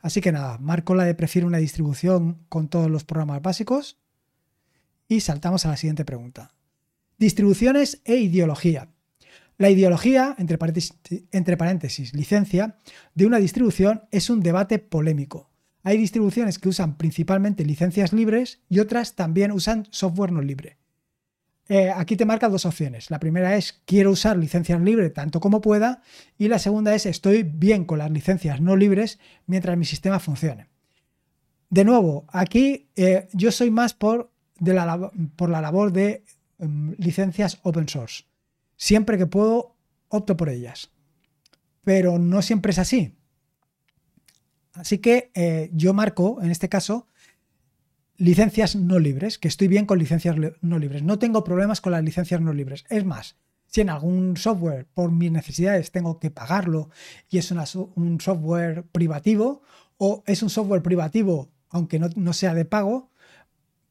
Así 0.00 0.20
que 0.20 0.32
nada, 0.32 0.58
marco 0.58 0.94
la 0.94 1.04
de 1.04 1.14
prefiero 1.14 1.46
una 1.46 1.58
distribución 1.58 2.38
con 2.48 2.68
todos 2.68 2.90
los 2.90 3.04
programas 3.04 3.42
básicos 3.42 3.98
y 5.08 5.20
saltamos 5.20 5.66
a 5.66 5.70
la 5.70 5.76
siguiente 5.76 6.04
pregunta. 6.04 6.54
Distribuciones 7.18 8.00
e 8.04 8.16
ideología. 8.16 8.88
La 9.58 9.70
ideología, 9.70 10.34
entre 10.38 10.58
paréntesis, 10.58 12.14
licencia, 12.14 12.76
de 13.14 13.26
una 13.26 13.38
distribución 13.38 14.02
es 14.10 14.28
un 14.28 14.40
debate 14.40 14.78
polémico. 14.78 15.50
Hay 15.82 15.96
distribuciones 15.96 16.58
que 16.58 16.68
usan 16.68 16.98
principalmente 16.98 17.64
licencias 17.64 18.12
libres 18.12 18.60
y 18.68 18.80
otras 18.80 19.14
también 19.14 19.52
usan 19.52 19.86
software 19.90 20.32
no 20.32 20.42
libre. 20.42 20.78
Eh, 21.68 21.90
aquí 21.90 22.16
te 22.16 22.24
marca 22.24 22.48
dos 22.48 22.64
opciones. 22.64 23.10
La 23.10 23.18
primera 23.18 23.56
es 23.56 23.82
quiero 23.84 24.10
usar 24.12 24.36
licencias 24.36 24.80
libres 24.80 25.12
tanto 25.12 25.40
como 25.40 25.60
pueda 25.60 26.02
y 26.38 26.48
la 26.48 26.58
segunda 26.58 26.94
es 26.94 27.06
estoy 27.06 27.42
bien 27.42 27.84
con 27.84 27.98
las 27.98 28.10
licencias 28.10 28.60
no 28.60 28.76
libres 28.76 29.18
mientras 29.46 29.76
mi 29.76 29.84
sistema 29.84 30.20
funcione. 30.20 30.68
De 31.68 31.84
nuevo, 31.84 32.26
aquí 32.28 32.88
eh, 32.94 33.28
yo 33.32 33.50
soy 33.50 33.70
más 33.70 33.94
por, 33.94 34.30
la, 34.60 34.84
labor 35.60 35.92
de 35.92 36.24
em, 36.58 36.94
licencias 36.98 37.58
open 37.62 37.88
source. 37.88 38.24
Siempre 38.76 39.18
que 39.18 39.26
puedo, 39.26 39.74
opto 40.08 40.36
por 40.36 40.48
ellas. 40.48 40.90
Pero 41.82 42.18
no 42.18 42.42
siempre 42.42 42.70
es 42.70 42.78
así. 42.78 43.16
Así 44.74 44.98
que 44.98 45.30
eh, 45.34 45.70
yo 45.72 45.94
marco, 45.94 46.40
en 46.42 46.50
este 46.50 46.68
caso, 46.68 47.08
licencias 48.18 48.76
no 48.76 48.98
libres, 48.98 49.38
que 49.38 49.48
estoy 49.48 49.68
bien 49.68 49.86
con 49.86 49.98
licencias 49.98 50.36
no 50.60 50.78
libres. 50.78 51.02
No 51.02 51.18
tengo 51.18 51.44
problemas 51.44 51.80
con 51.80 51.92
las 51.92 52.04
licencias 52.04 52.40
no 52.40 52.52
libres. 52.52 52.84
Es 52.88 53.04
más, 53.04 53.36
si 53.66 53.80
en 53.80 53.90
algún 53.90 54.36
software 54.36 54.86
por 54.94 55.10
mis 55.12 55.30
necesidades 55.30 55.90
tengo 55.90 56.18
que 56.18 56.30
pagarlo 56.30 56.90
y 57.28 57.38
es 57.38 57.50
un 57.50 58.20
software 58.20 58.84
privativo 58.92 59.62
o 59.98 60.22
es 60.26 60.42
un 60.42 60.50
software 60.50 60.82
privativo 60.82 61.50
aunque 61.68 61.98
no 61.98 62.32
sea 62.32 62.54
de 62.54 62.64
pago, 62.64 63.10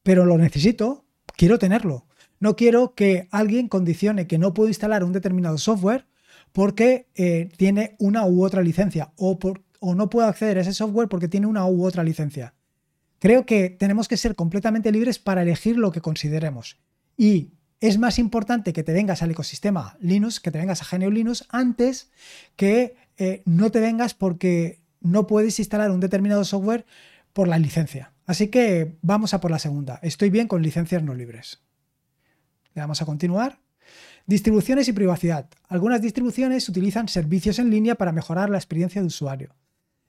pero 0.02 0.24
lo 0.24 0.38
necesito, 0.38 1.04
quiero 1.36 1.58
tenerlo. 1.58 2.06
No 2.40 2.56
quiero 2.56 2.94
que 2.94 3.28
alguien 3.30 3.68
condicione 3.68 4.26
que 4.26 4.38
no 4.38 4.54
puedo 4.54 4.68
instalar 4.68 5.04
un 5.04 5.12
determinado 5.12 5.58
software 5.58 6.06
porque 6.52 7.08
eh, 7.14 7.48
tiene 7.56 7.96
una 7.98 8.26
u 8.26 8.44
otra 8.44 8.62
licencia 8.62 9.12
o, 9.16 9.38
o 9.80 9.94
no 9.94 10.10
puedo 10.10 10.26
acceder 10.26 10.58
a 10.58 10.62
ese 10.62 10.74
software 10.74 11.08
porque 11.08 11.28
tiene 11.28 11.46
una 11.46 11.66
u 11.66 11.84
otra 11.84 12.02
licencia. 12.02 12.54
Creo 13.18 13.46
que 13.46 13.70
tenemos 13.70 14.08
que 14.08 14.16
ser 14.16 14.34
completamente 14.34 14.92
libres 14.92 15.18
para 15.18 15.42
elegir 15.42 15.78
lo 15.78 15.92
que 15.92 16.00
consideremos. 16.00 16.78
Y 17.16 17.52
es 17.80 17.98
más 17.98 18.18
importante 18.18 18.72
que 18.72 18.82
te 18.82 18.92
vengas 18.92 19.22
al 19.22 19.30
ecosistema 19.30 19.96
Linux, 20.00 20.40
que 20.40 20.50
te 20.50 20.58
vengas 20.58 20.82
a 20.82 20.96
GNU 20.96 21.10
Linux, 21.10 21.44
antes 21.48 22.10
que 22.56 22.96
eh, 23.18 23.42
no 23.44 23.70
te 23.70 23.80
vengas 23.80 24.14
porque 24.14 24.80
no 25.00 25.26
puedes 25.26 25.58
instalar 25.58 25.90
un 25.90 26.00
determinado 26.00 26.44
software 26.44 26.84
por 27.32 27.48
la 27.48 27.58
licencia. 27.58 28.12
Así 28.26 28.48
que 28.48 28.96
vamos 29.02 29.34
a 29.34 29.40
por 29.40 29.50
la 29.50 29.58
segunda. 29.58 30.00
Estoy 30.02 30.30
bien 30.30 30.48
con 30.48 30.62
licencias 30.62 31.02
no 31.02 31.14
libres. 31.14 31.60
Le 32.74 32.80
damos 32.80 33.00
a 33.00 33.06
continuar. 33.06 33.60
Distribuciones 34.26 34.88
y 34.88 34.92
privacidad. 34.92 35.48
Algunas 35.68 36.02
distribuciones 36.02 36.68
utilizan 36.68 37.08
servicios 37.08 37.58
en 37.58 37.70
línea 37.70 37.94
para 37.94 38.12
mejorar 38.12 38.50
la 38.50 38.58
experiencia 38.58 39.00
de 39.00 39.06
usuario. 39.06 39.54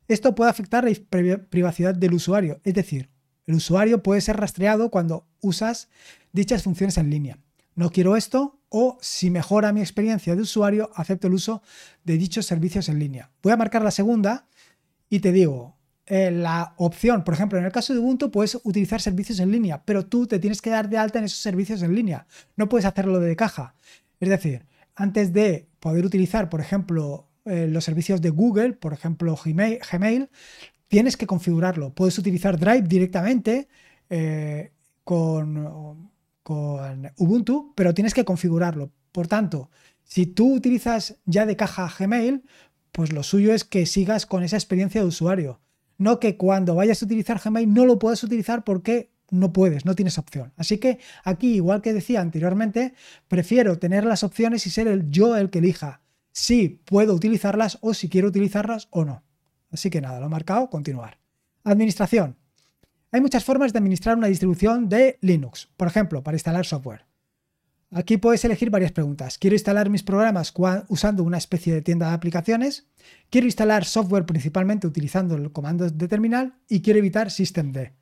Esto 0.08 0.36
puede 0.36 0.50
afectar 0.50 0.86
la 0.86 1.38
privacidad 1.50 1.96
del 1.96 2.13
usuario, 2.13 2.62
es 2.63 2.74
decir, 2.74 3.10
el 3.46 3.56
usuario 3.56 4.04
puede 4.04 4.22
ser 4.22 4.38
rastreado 4.38 4.91
cuando 4.91 5.26
usas 5.39 5.89
dichas 6.34 6.63
funciones 6.63 6.98
en 6.98 7.10
línea. 7.10 7.39
No 7.76 7.91
quiero 7.91 8.17
esto 8.17 8.60
o 8.70 8.98
si 9.02 9.30
mejora 9.30 9.72
mi 9.72 9.80
experiencia 9.80 10.36
de 10.36 10.41
usuario, 10.41 10.89
acepto 10.96 11.28
el 11.28 11.34
uso 11.34 11.62
de 12.04 12.17
dichos 12.17 12.46
servicios 12.46 12.89
en 12.89 13.00
línea. 13.00 13.32
Voy 13.41 13.54
a 13.54 13.58
marcar 13.58 13.84
la 13.84 13.91
segunda 13.91 14.48
y 15.10 15.20
te 15.20 15.32
digo, 15.32 15.78
eh, 16.06 16.32
la 16.32 16.74
opción, 16.78 17.24
por 17.24 17.34
ejemplo, 17.34 17.60
en 17.60 17.65
el 17.65 17.72
caso 17.72 17.93
de 17.93 18.00
Ubuntu 18.00 18.32
puedes 18.32 18.60
utilizar 18.63 19.02
servicios 19.02 19.39
en 19.39 19.52
línea, 19.52 19.84
pero 19.86 20.06
tú 20.06 20.28
te 20.28 20.39
tienes 20.39 20.62
que 20.62 20.70
dar 20.70 20.89
de 20.89 20.98
alta 20.98 21.20
en 21.20 21.26
esos 21.26 21.39
servicios 21.39 21.82
en 21.82 21.96
línea. 21.96 22.28
No 22.56 22.67
puedes 22.67 22.86
hacerlo 22.86 23.20
de 23.20 23.36
caja. 23.36 23.76
Es 24.20 24.30
decir, 24.30 24.65
antes 24.96 25.32
de 25.32 25.70
poder 25.80 26.06
utilizar, 26.06 26.50
por 26.50 26.60
ejemplo, 26.60 27.28
eh, 27.50 27.68
los 27.68 27.84
servicios 27.84 28.22
de 28.22 28.30
Google, 28.30 28.74
por 28.74 28.94
ejemplo, 28.94 29.36
Gmail, 29.36 30.30
tienes 30.88 31.18
que 31.18 31.28
configurarlo. 31.28 31.94
Puedes 31.94 32.18
utilizar 32.18 32.60
Drive 32.60 32.84
directamente 32.88 33.68
eh, 34.10 34.72
con, 35.04 36.12
Ubuntu, 37.18 37.74
pero 37.76 37.94
tienes 37.94 38.14
que 38.14 38.24
configurarlo. 38.24 38.92
Por 39.12 39.28
tanto, 39.28 39.70
si 40.04 40.26
tú 40.26 40.54
utilizas 40.54 41.18
ya 41.26 41.46
de 41.46 41.56
caja 41.56 41.92
Gmail, 41.98 42.44
pues 42.92 43.12
lo 43.12 43.24
suyo 43.24 43.54
es 43.54 43.64
que 43.64 43.86
sigas 43.86 44.26
con 44.26 44.44
esa 44.44 44.56
experiencia 44.56 45.02
de 45.02 45.08
usuario 45.08 45.60
no 45.98 46.20
que 46.20 46.38
cuando 46.38 46.76
vayas 46.76 47.02
a 47.02 47.06
utilizar 47.06 47.42
Gmail 47.44 47.74
no 47.74 47.86
lo 47.86 48.00
puedas 48.00 48.24
utilizar 48.24 48.64
porque 48.64 49.12
no 49.30 49.52
puedes, 49.52 49.86
no 49.86 49.96
tienes 49.96 50.18
opción. 50.18 50.54
Así 50.56 50.78
que 50.78 51.00
aquí, 51.24 51.56
igual 51.56 51.82
que 51.82 51.94
decía 51.94 52.22
anteriormente, 52.22 52.94
prefiero 53.28 53.78
tener 53.78 54.06
las 54.06 54.24
opciones 54.24 54.66
y 54.68 54.70
ser 54.70 55.10
yo 55.10 55.36
el 55.36 55.50
que 55.50 55.60
elija 55.60 56.02
si 56.38 56.69
puedo 56.86 57.15
utilizarlas 57.15 57.80
o 57.82 57.95
si 57.95 58.10
quiero 58.10 58.28
utilizarlas 58.28 58.89
o 58.91 59.04
no. 59.04 59.23
Así 59.71 59.89
que 59.89 60.02
nada, 60.02 60.19
lo 60.19 60.28
he 60.28 60.30
marcado, 60.30 60.69
continuar. 60.69 61.17
Administración. 61.63 62.38
Hay 63.12 63.21
muchas 63.21 63.43
formas 63.43 63.73
de 63.73 63.80
administrar 63.80 64.15
una 64.15 64.28
distribución 64.28 64.88
de 64.88 65.17
Linux, 65.21 65.67
por 65.76 65.88
ejemplo, 65.88 66.21
para 66.21 66.36
instalar 66.36 66.67
software. 66.67 67.06
Aquí 67.89 68.17
puedes 68.17 68.45
elegir 68.45 68.69
varias 68.69 68.91
preguntas. 68.91 69.39
¿Quiero 69.39 69.56
instalar 69.56 69.89
mis 69.89 70.04
programas 70.04 70.54
usando 70.89 71.23
una 71.23 71.39
especie 71.39 71.73
de 71.73 71.82
tienda 71.82 72.10
de 72.10 72.13
aplicaciones? 72.13 72.86
¿Quiero 73.32 73.47
instalar 73.47 73.84
software 73.84 74.28
principalmente 74.28 74.86
utilizando 74.86 75.36
el 75.36 75.52
comando 75.52 75.89
de 75.89 76.08
terminal? 76.08 76.60
Y 76.69 76.82
quiero 76.82 77.00
evitar 77.00 77.32
systemd. 77.32 77.93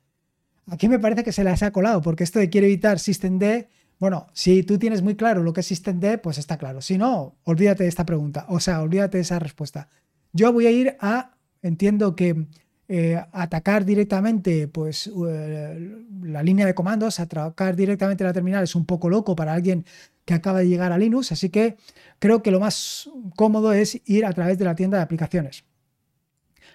Aquí 0.66 0.88
me 0.90 0.98
parece 0.98 1.24
que 1.24 1.32
se 1.32 1.42
las 1.42 1.62
ha 1.62 1.70
colado, 1.70 2.02
porque 2.02 2.24
esto 2.24 2.38
de 2.38 2.50
quiero 2.50 2.66
evitar 2.66 2.98
systemd, 2.98 3.66
bueno, 3.98 4.26
si 4.32 4.62
tú 4.62 4.78
tienes 4.78 5.02
muy 5.02 5.16
claro 5.16 5.42
lo 5.42 5.52
que 5.52 5.60
es 5.60 5.66
systemd, 5.66 6.18
pues 6.22 6.38
está 6.38 6.58
claro. 6.58 6.82
Si 6.82 6.98
no, 6.98 7.36
olvídate 7.44 7.84
de 7.84 7.88
esta 7.88 8.04
pregunta, 8.04 8.46
o 8.48 8.60
sea, 8.60 8.82
olvídate 8.82 9.18
de 9.18 9.22
esa 9.22 9.38
respuesta. 9.38 9.88
Yo 10.32 10.52
voy 10.52 10.66
a 10.66 10.70
ir 10.70 10.96
a, 11.00 11.36
entiendo 11.62 12.14
que 12.14 12.46
eh, 12.88 13.20
atacar 13.32 13.84
directamente 13.84 14.68
pues, 14.68 15.10
eh, 15.28 15.96
la 16.22 16.42
línea 16.42 16.66
de 16.66 16.74
comandos, 16.74 17.18
atacar 17.18 17.74
directamente 17.74 18.22
la 18.22 18.32
terminal 18.32 18.62
es 18.62 18.74
un 18.76 18.84
poco 18.84 19.08
loco 19.08 19.34
para 19.34 19.54
alguien 19.54 19.84
que 20.24 20.34
acaba 20.34 20.60
de 20.60 20.68
llegar 20.68 20.92
a 20.92 20.98
Linux, 20.98 21.32
así 21.32 21.50
que 21.50 21.76
creo 22.18 22.42
que 22.42 22.50
lo 22.50 22.60
más 22.60 23.10
cómodo 23.34 23.72
es 23.72 24.02
ir 24.04 24.26
a 24.26 24.32
través 24.32 24.58
de 24.58 24.66
la 24.66 24.74
tienda 24.74 24.98
de 24.98 25.04
aplicaciones. 25.04 25.64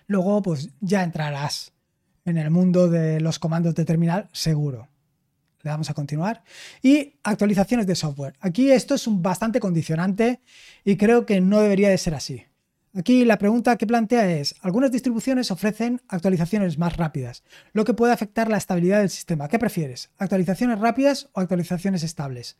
Luego, 0.08 0.42
pues 0.42 0.70
ya 0.80 1.04
entrarás 1.04 1.72
en 2.26 2.38
el 2.38 2.50
mundo 2.50 2.90
de 2.90 3.22
los 3.22 3.40
comandos 3.40 3.76
de 3.76 3.86
terminal 3.86 4.30
seguro. 4.34 4.91
Le 5.64 5.70
damos 5.70 5.90
a 5.90 5.94
continuar. 5.94 6.44
Y 6.82 7.16
actualizaciones 7.24 7.88
de 7.88 7.96
software. 7.96 8.36
Aquí 8.40 8.72
esto 8.72 8.96
es 8.96 9.08
un 9.08 9.22
bastante 9.22 9.60
condicionante 9.60 10.42
y 10.84 10.98
creo 10.98 11.26
que 11.26 11.42
no 11.42 11.62
debería 11.62 11.90
de 11.90 11.98
ser 11.98 12.16
así. 12.16 12.46
Aquí 12.94 13.24
la 13.24 13.38
pregunta 13.38 13.78
que 13.78 13.88
plantea 13.88 14.30
es, 14.32 14.56
algunas 14.62 14.92
distribuciones 14.92 15.50
ofrecen 15.50 16.02
actualizaciones 16.10 16.78
más 16.78 16.98
rápidas, 16.98 17.44
lo 17.72 17.86
que 17.86 17.94
puede 17.94 18.12
afectar 18.12 18.50
la 18.50 18.58
estabilidad 18.58 19.00
del 19.00 19.10
sistema. 19.10 19.48
¿Qué 19.48 19.58
prefieres? 19.60 20.10
¿Actualizaciones 20.18 20.78
rápidas 20.78 21.30
o 21.32 21.40
actualizaciones 21.40 22.04
estables? 22.04 22.58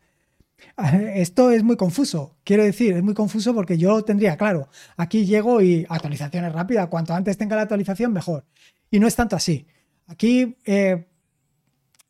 Esto 1.14 1.50
es 1.50 1.62
muy 1.62 1.76
confuso, 1.76 2.38
quiero 2.44 2.64
decir, 2.64 2.94
es 2.94 3.02
muy 3.02 3.12
confuso 3.12 3.54
porque 3.54 3.76
yo 3.76 4.02
tendría 4.04 4.38
claro, 4.38 4.68
aquí 4.96 5.26
llego 5.26 5.60
y 5.60 5.84
actualizaciones 5.88 6.52
rápidas, 6.52 6.88
cuanto 6.88 7.12
antes 7.12 7.36
tenga 7.36 7.56
la 7.56 7.62
actualización 7.62 8.12
mejor. 8.14 8.46
Y 8.90 9.00
no 9.00 9.06
es 9.06 9.16
tanto 9.16 9.36
así. 9.36 9.66
Aquí, 10.06 10.56
eh, 10.64 11.08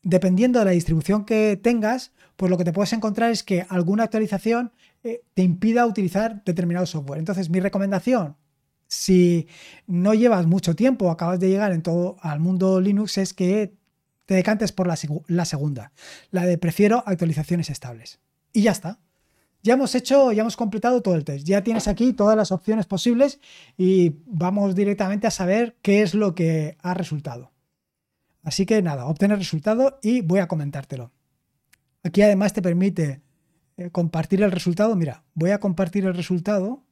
dependiendo 0.03 0.59
de 0.59 0.65
la 0.65 0.71
distribución 0.71 1.25
que 1.25 1.57
tengas, 1.61 2.11
pues 2.35 2.49
lo 2.49 2.57
que 2.57 2.65
te 2.65 2.73
puedes 2.73 2.93
encontrar 2.93 3.31
es 3.31 3.43
que 3.43 3.65
alguna 3.69 4.03
actualización 4.03 4.71
eh, 5.03 5.21
te 5.33 5.43
impida 5.43 5.85
utilizar 5.85 6.43
determinado 6.43 6.85
software. 6.85 7.19
Entonces, 7.19 7.49
mi 7.49 7.59
recomendación, 7.59 8.35
si 8.87 9.47
no 9.87 10.13
llevas 10.13 10.45
mucho 10.45 10.75
tiempo, 10.75 11.09
acabas 11.09 11.39
de 11.39 11.49
llegar 11.49 11.71
en 11.71 11.81
todo 11.81 12.17
al 12.21 12.39
mundo 12.39 12.79
Linux, 12.79 13.17
es 13.17 13.33
que 13.33 13.73
te 14.25 14.35
decantes 14.35 14.71
por 14.71 14.87
la, 14.87 14.97
la 15.27 15.45
segunda, 15.45 15.91
la 16.31 16.45
de 16.45 16.57
prefiero 16.57 17.03
actualizaciones 17.05 17.69
estables. 17.69 18.19
Y 18.51 18.61
ya 18.63 18.71
está. 18.71 18.99
Ya 19.63 19.75
hemos 19.75 19.95
hecho, 19.95 20.33
ya 20.33 20.41
hemos 20.41 20.57
completado 20.57 21.01
todo 21.01 21.15
el 21.15 21.23
test. 21.23 21.47
Ya 21.47 21.63
tienes 21.63 21.87
aquí 21.87 22.11
todas 22.11 22.35
las 22.35 22.51
opciones 22.51 22.85
posibles 22.85 23.39
y 23.77 24.15
vamos 24.25 24.75
directamente 24.75 25.25
a 25.25 25.31
saber 25.31 25.77
qué 25.81 26.01
es 26.01 26.13
lo 26.13 26.35
que 26.35 26.77
ha 26.81 26.93
resultado. 26.93 27.52
Así 28.43 28.65
que 28.65 28.81
nada, 28.81 29.05
obtener 29.05 29.37
resultado 29.37 29.99
y 30.01 30.21
voy 30.21 30.39
a 30.39 30.47
comentártelo. 30.47 31.11
Aquí 32.03 32.21
además 32.21 32.53
te 32.53 32.61
permite 32.61 33.21
eh, 33.77 33.89
compartir 33.89 34.43
el 34.43 34.51
resultado. 34.51 34.95
Mira, 34.95 35.23
voy 35.33 35.51
a 35.51 35.59
compartir 35.59 36.05
el 36.05 36.13
resultado, 36.13 36.83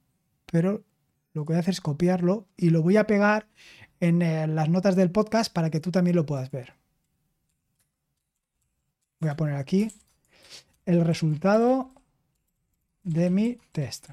pero 0.45 0.83
lo 1.33 1.45
que 1.45 1.53
voy 1.53 1.57
a 1.57 1.59
hacer 1.59 1.73
es 1.73 1.81
copiarlo 1.81 2.47
y 2.55 2.69
lo 2.69 2.81
voy 2.81 2.97
a 2.97 3.07
pegar 3.07 3.47
en 3.99 4.21
eh, 4.21 4.47
las 4.47 4.69
notas 4.69 4.95
del 4.95 5.11
podcast 5.11 5.53
para 5.53 5.69
que 5.69 5.79
tú 5.79 5.91
también 5.91 6.15
lo 6.15 6.25
puedas 6.25 6.49
ver. 6.51 6.73
Voy 9.19 9.29
a 9.29 9.35
poner 9.35 9.55
aquí 9.55 9.91
el 10.85 11.05
resultado 11.05 11.91
de 13.03 13.29
mi 13.29 13.57
test. 13.71 14.09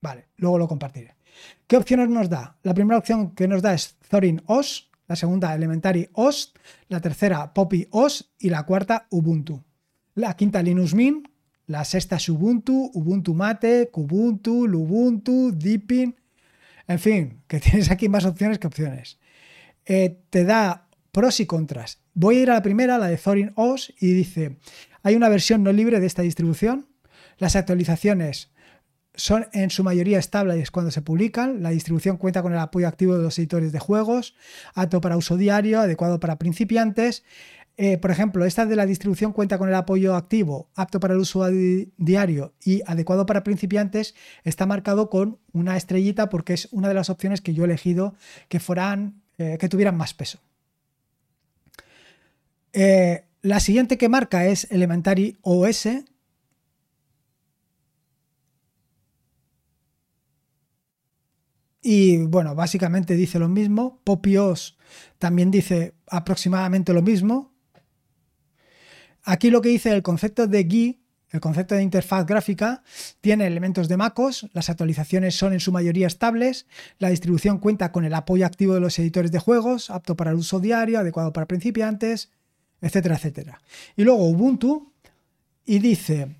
Vale, 0.00 0.28
luego 0.36 0.58
lo 0.58 0.68
compartiré. 0.68 1.14
¿Qué 1.66 1.76
opciones 1.76 2.08
nos 2.08 2.28
da? 2.28 2.58
La 2.62 2.74
primera 2.74 2.98
opción 2.98 3.34
que 3.34 3.48
nos 3.48 3.62
da 3.62 3.74
es 3.74 3.96
Thorin 4.08 4.42
OS, 4.46 4.90
la 5.08 5.16
segunda 5.16 5.54
Elementary 5.54 6.08
OS, 6.12 6.52
la 6.88 7.00
tercera 7.00 7.52
Poppy 7.54 7.88
OS 7.90 8.32
y 8.38 8.50
la 8.50 8.64
cuarta 8.64 9.06
Ubuntu. 9.10 9.62
La 10.14 10.36
quinta 10.36 10.62
Linux 10.62 10.94
Mint, 10.94 11.28
la 11.66 11.84
sexta 11.84 12.16
es 12.16 12.28
Ubuntu, 12.28 12.90
Ubuntu 12.94 13.34
Mate, 13.34 13.88
Kubuntu, 13.90 14.66
Lubuntu, 14.66 15.52
Deepin, 15.54 16.14
en 16.88 16.98
fin, 16.98 17.42
que 17.46 17.60
tienes 17.60 17.90
aquí 17.90 18.08
más 18.08 18.24
opciones 18.24 18.58
que 18.58 18.66
opciones. 18.66 19.18
Eh, 19.86 20.20
te 20.30 20.44
da 20.44 20.88
pros 21.10 21.40
y 21.40 21.46
contras. 21.46 22.00
Voy 22.14 22.36
a 22.36 22.42
ir 22.42 22.50
a 22.50 22.54
la 22.54 22.62
primera, 22.62 22.98
la 22.98 23.08
de 23.08 23.16
Thorin 23.16 23.52
OS, 23.54 23.92
y 24.00 24.12
dice, 24.12 24.58
hay 25.02 25.14
una 25.14 25.28
versión 25.28 25.62
no 25.62 25.72
libre 25.72 26.00
de 26.00 26.06
esta 26.06 26.22
distribución, 26.22 26.88
las 27.38 27.56
actualizaciones 27.56 28.50
son 29.14 29.46
en 29.52 29.70
su 29.70 29.84
mayoría 29.84 30.18
estables 30.18 30.70
cuando 30.70 30.90
se 30.90 31.02
publican. 31.02 31.62
La 31.62 31.70
distribución 31.70 32.16
cuenta 32.16 32.42
con 32.42 32.52
el 32.52 32.58
apoyo 32.58 32.88
activo 32.88 33.16
de 33.16 33.22
los 33.22 33.38
editores 33.38 33.72
de 33.72 33.78
juegos, 33.78 34.34
apto 34.74 35.00
para 35.00 35.16
uso 35.16 35.36
diario, 35.36 35.80
adecuado 35.80 36.18
para 36.20 36.38
principiantes. 36.38 37.24
Eh, 37.78 37.96
por 37.98 38.10
ejemplo, 38.10 38.44
esta 38.44 38.66
de 38.66 38.76
la 38.76 38.86
distribución 38.86 39.32
cuenta 39.32 39.58
con 39.58 39.68
el 39.68 39.74
apoyo 39.74 40.14
activo, 40.14 40.70
apto 40.74 41.00
para 41.00 41.14
el 41.14 41.20
uso 41.20 41.46
diario 41.96 42.54
y 42.62 42.82
adecuado 42.86 43.26
para 43.26 43.44
principiantes. 43.44 44.14
Está 44.44 44.66
marcado 44.66 45.08
con 45.08 45.38
una 45.52 45.76
estrellita 45.76 46.28
porque 46.28 46.52
es 46.54 46.68
una 46.70 46.88
de 46.88 46.94
las 46.94 47.10
opciones 47.10 47.40
que 47.40 47.54
yo 47.54 47.64
he 47.64 47.66
elegido 47.66 48.14
que 48.48 48.60
fueran, 48.60 49.22
eh, 49.38 49.56
que 49.58 49.68
tuvieran 49.68 49.96
más 49.96 50.14
peso. 50.14 50.40
Eh, 52.72 53.24
la 53.42 53.60
siguiente 53.60 53.98
que 53.98 54.08
marca 54.08 54.46
es 54.46 54.70
Elementary 54.70 55.38
OS, 55.42 55.88
Y 61.82 62.18
bueno, 62.18 62.54
básicamente 62.54 63.16
dice 63.16 63.40
lo 63.40 63.48
mismo. 63.48 64.00
Popios 64.04 64.78
también 65.18 65.50
dice 65.50 65.94
aproximadamente 66.06 66.92
lo 66.92 67.02
mismo. 67.02 67.52
Aquí 69.24 69.50
lo 69.50 69.60
que 69.60 69.68
dice 69.68 69.90
el 69.90 70.02
concepto 70.02 70.46
de 70.46 70.64
GUI, 70.64 71.02
el 71.30 71.40
concepto 71.40 71.74
de 71.74 71.82
interfaz 71.82 72.26
gráfica, 72.26 72.82
tiene 73.20 73.46
elementos 73.46 73.88
de 73.88 73.96
MacOS, 73.96 74.48
las 74.52 74.68
actualizaciones 74.68 75.34
son 75.34 75.52
en 75.52 75.60
su 75.60 75.72
mayoría 75.72 76.06
estables, 76.06 76.66
la 76.98 77.08
distribución 77.08 77.58
cuenta 77.58 77.90
con 77.90 78.04
el 78.04 78.14
apoyo 78.14 78.44
activo 78.44 78.74
de 78.74 78.80
los 78.80 78.98
editores 78.98 79.32
de 79.32 79.38
juegos, 79.38 79.90
apto 79.90 80.16
para 80.16 80.30
el 80.32 80.36
uso 80.36 80.60
diario, 80.60 80.98
adecuado 80.98 81.32
para 81.32 81.46
principiantes, 81.46 82.30
etcétera, 82.80 83.16
etcétera. 83.16 83.60
Y 83.96 84.04
luego 84.04 84.28
Ubuntu, 84.28 84.92
y 85.64 85.78
dice, 85.78 86.36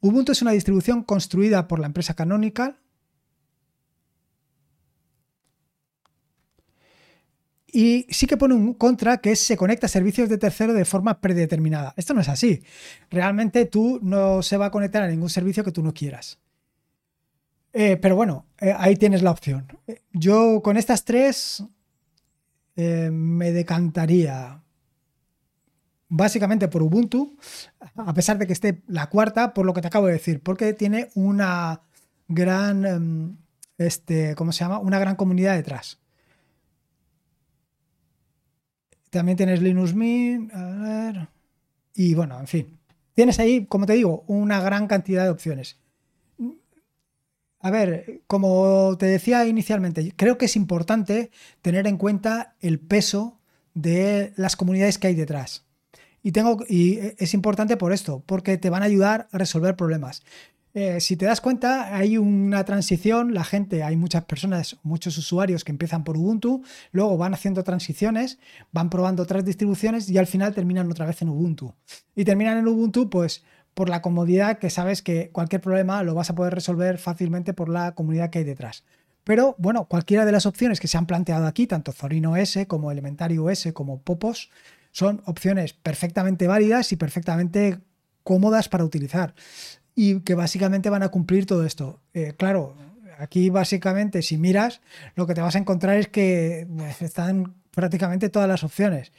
Ubuntu 0.00 0.32
es 0.32 0.42
una 0.42 0.50
distribución 0.50 1.04
construida 1.04 1.66
por 1.66 1.78
la 1.78 1.86
empresa 1.86 2.14
Canonical, 2.14 2.78
Y 7.74 8.06
sí 8.08 8.28
que 8.28 8.36
pone 8.36 8.54
un 8.54 8.74
contra 8.74 9.16
que 9.18 9.34
se 9.34 9.56
conecta 9.56 9.86
a 9.86 9.88
servicios 9.88 10.28
de 10.28 10.38
tercero 10.38 10.72
de 10.74 10.84
forma 10.84 11.20
predeterminada. 11.20 11.92
Esto 11.96 12.14
no 12.14 12.20
es 12.20 12.28
así. 12.28 12.62
Realmente 13.10 13.64
tú 13.64 13.98
no 14.00 14.42
se 14.42 14.56
va 14.56 14.66
a 14.66 14.70
conectar 14.70 15.02
a 15.02 15.08
ningún 15.08 15.28
servicio 15.28 15.64
que 15.64 15.72
tú 15.72 15.82
no 15.82 15.92
quieras. 15.92 16.38
Eh, 17.72 17.96
pero 17.96 18.14
bueno, 18.14 18.46
eh, 18.60 18.72
ahí 18.78 18.94
tienes 18.94 19.22
la 19.22 19.32
opción. 19.32 19.66
Yo 20.12 20.62
con 20.62 20.76
estas 20.76 21.04
tres 21.04 21.64
eh, 22.76 23.10
me 23.12 23.50
decantaría 23.50 24.62
básicamente 26.08 26.68
por 26.68 26.84
Ubuntu, 26.84 27.36
a 27.96 28.14
pesar 28.14 28.38
de 28.38 28.46
que 28.46 28.52
esté 28.52 28.84
la 28.86 29.08
cuarta, 29.08 29.52
por 29.52 29.66
lo 29.66 29.74
que 29.74 29.80
te 29.80 29.88
acabo 29.88 30.06
de 30.06 30.12
decir, 30.12 30.40
porque 30.40 30.74
tiene 30.74 31.10
una 31.16 31.80
gran, 32.28 32.84
em, 32.84 33.36
este, 33.78 34.36
¿cómo 34.36 34.52
se 34.52 34.60
llama? 34.60 34.78
Una 34.78 35.00
gran 35.00 35.16
comunidad 35.16 35.56
detrás. 35.56 36.03
También 39.14 39.36
tienes 39.36 39.62
Linux 39.62 39.94
Mint, 39.94 40.52
a 40.52 40.64
ver. 40.82 41.28
Y 41.94 42.14
bueno, 42.14 42.40
en 42.40 42.48
fin. 42.48 42.78
Tienes 43.14 43.38
ahí, 43.38 43.64
como 43.66 43.86
te 43.86 43.92
digo, 43.92 44.24
una 44.26 44.60
gran 44.60 44.88
cantidad 44.88 45.22
de 45.22 45.30
opciones. 45.30 45.78
A 47.60 47.70
ver, 47.70 48.22
como 48.26 48.96
te 48.98 49.06
decía 49.06 49.46
inicialmente, 49.46 50.12
creo 50.16 50.36
que 50.36 50.46
es 50.46 50.56
importante 50.56 51.30
tener 51.62 51.86
en 51.86 51.96
cuenta 51.96 52.56
el 52.60 52.80
peso 52.80 53.38
de 53.72 54.32
las 54.34 54.56
comunidades 54.56 54.98
que 54.98 55.06
hay 55.06 55.14
detrás. 55.14 55.64
Y, 56.24 56.32
tengo, 56.32 56.64
y 56.68 56.98
es 57.16 57.34
importante 57.34 57.76
por 57.76 57.92
esto, 57.92 58.20
porque 58.26 58.58
te 58.58 58.68
van 58.68 58.82
a 58.82 58.86
ayudar 58.86 59.28
a 59.30 59.38
resolver 59.38 59.76
problemas. 59.76 60.24
Eh, 60.76 61.00
si 61.00 61.16
te 61.16 61.24
das 61.24 61.40
cuenta, 61.40 61.96
hay 61.96 62.18
una 62.18 62.64
transición, 62.64 63.32
la 63.32 63.44
gente, 63.44 63.84
hay 63.84 63.96
muchas 63.96 64.24
personas, 64.24 64.76
muchos 64.82 65.16
usuarios 65.16 65.62
que 65.62 65.70
empiezan 65.70 66.02
por 66.02 66.16
Ubuntu, 66.16 66.64
luego 66.90 67.16
van 67.16 67.32
haciendo 67.32 67.62
transiciones, 67.62 68.40
van 68.72 68.90
probando 68.90 69.22
otras 69.22 69.44
distribuciones 69.44 70.10
y 70.10 70.18
al 70.18 70.26
final 70.26 70.52
terminan 70.52 70.90
otra 70.90 71.06
vez 71.06 71.22
en 71.22 71.28
Ubuntu. 71.28 71.72
Y 72.16 72.24
terminan 72.24 72.58
en 72.58 72.66
Ubuntu, 72.66 73.08
pues 73.08 73.44
por 73.74 73.88
la 73.88 74.02
comodidad 74.02 74.58
que 74.58 74.68
sabes 74.68 75.00
que 75.00 75.30
cualquier 75.30 75.60
problema 75.60 76.02
lo 76.02 76.14
vas 76.14 76.30
a 76.30 76.34
poder 76.34 76.52
resolver 76.52 76.98
fácilmente 76.98 77.54
por 77.54 77.68
la 77.68 77.94
comunidad 77.94 78.30
que 78.30 78.40
hay 78.40 78.44
detrás. 78.44 78.82
Pero 79.22 79.54
bueno, 79.58 79.84
cualquiera 79.86 80.24
de 80.24 80.32
las 80.32 80.44
opciones 80.44 80.80
que 80.80 80.88
se 80.88 80.98
han 80.98 81.06
planteado 81.06 81.46
aquí, 81.46 81.68
tanto 81.68 81.92
Zorino 81.92 82.36
S 82.36 82.66
como 82.66 82.90
Elementario 82.90 83.48
S 83.48 83.72
como 83.72 84.02
Popos, 84.02 84.50
son 84.90 85.22
opciones 85.24 85.72
perfectamente 85.72 86.48
válidas 86.48 86.90
y 86.90 86.96
perfectamente 86.96 87.78
cómodas 88.24 88.68
para 88.68 88.84
utilizar 88.84 89.34
y 89.94 90.20
que 90.20 90.34
básicamente 90.34 90.90
van 90.90 91.02
a 91.02 91.08
cumplir 91.08 91.46
todo 91.46 91.64
esto. 91.64 92.00
Eh, 92.12 92.34
claro, 92.36 92.74
aquí 93.18 93.50
básicamente 93.50 94.22
si 94.22 94.36
miras, 94.36 94.80
lo 95.14 95.26
que 95.26 95.34
te 95.34 95.40
vas 95.40 95.54
a 95.54 95.58
encontrar 95.58 95.96
es 95.96 96.08
que 96.08 96.66
pues, 96.76 97.02
están 97.02 97.54
prácticamente 97.70 98.28
todas 98.28 98.48
las 98.48 98.64
opciones. 98.64 99.12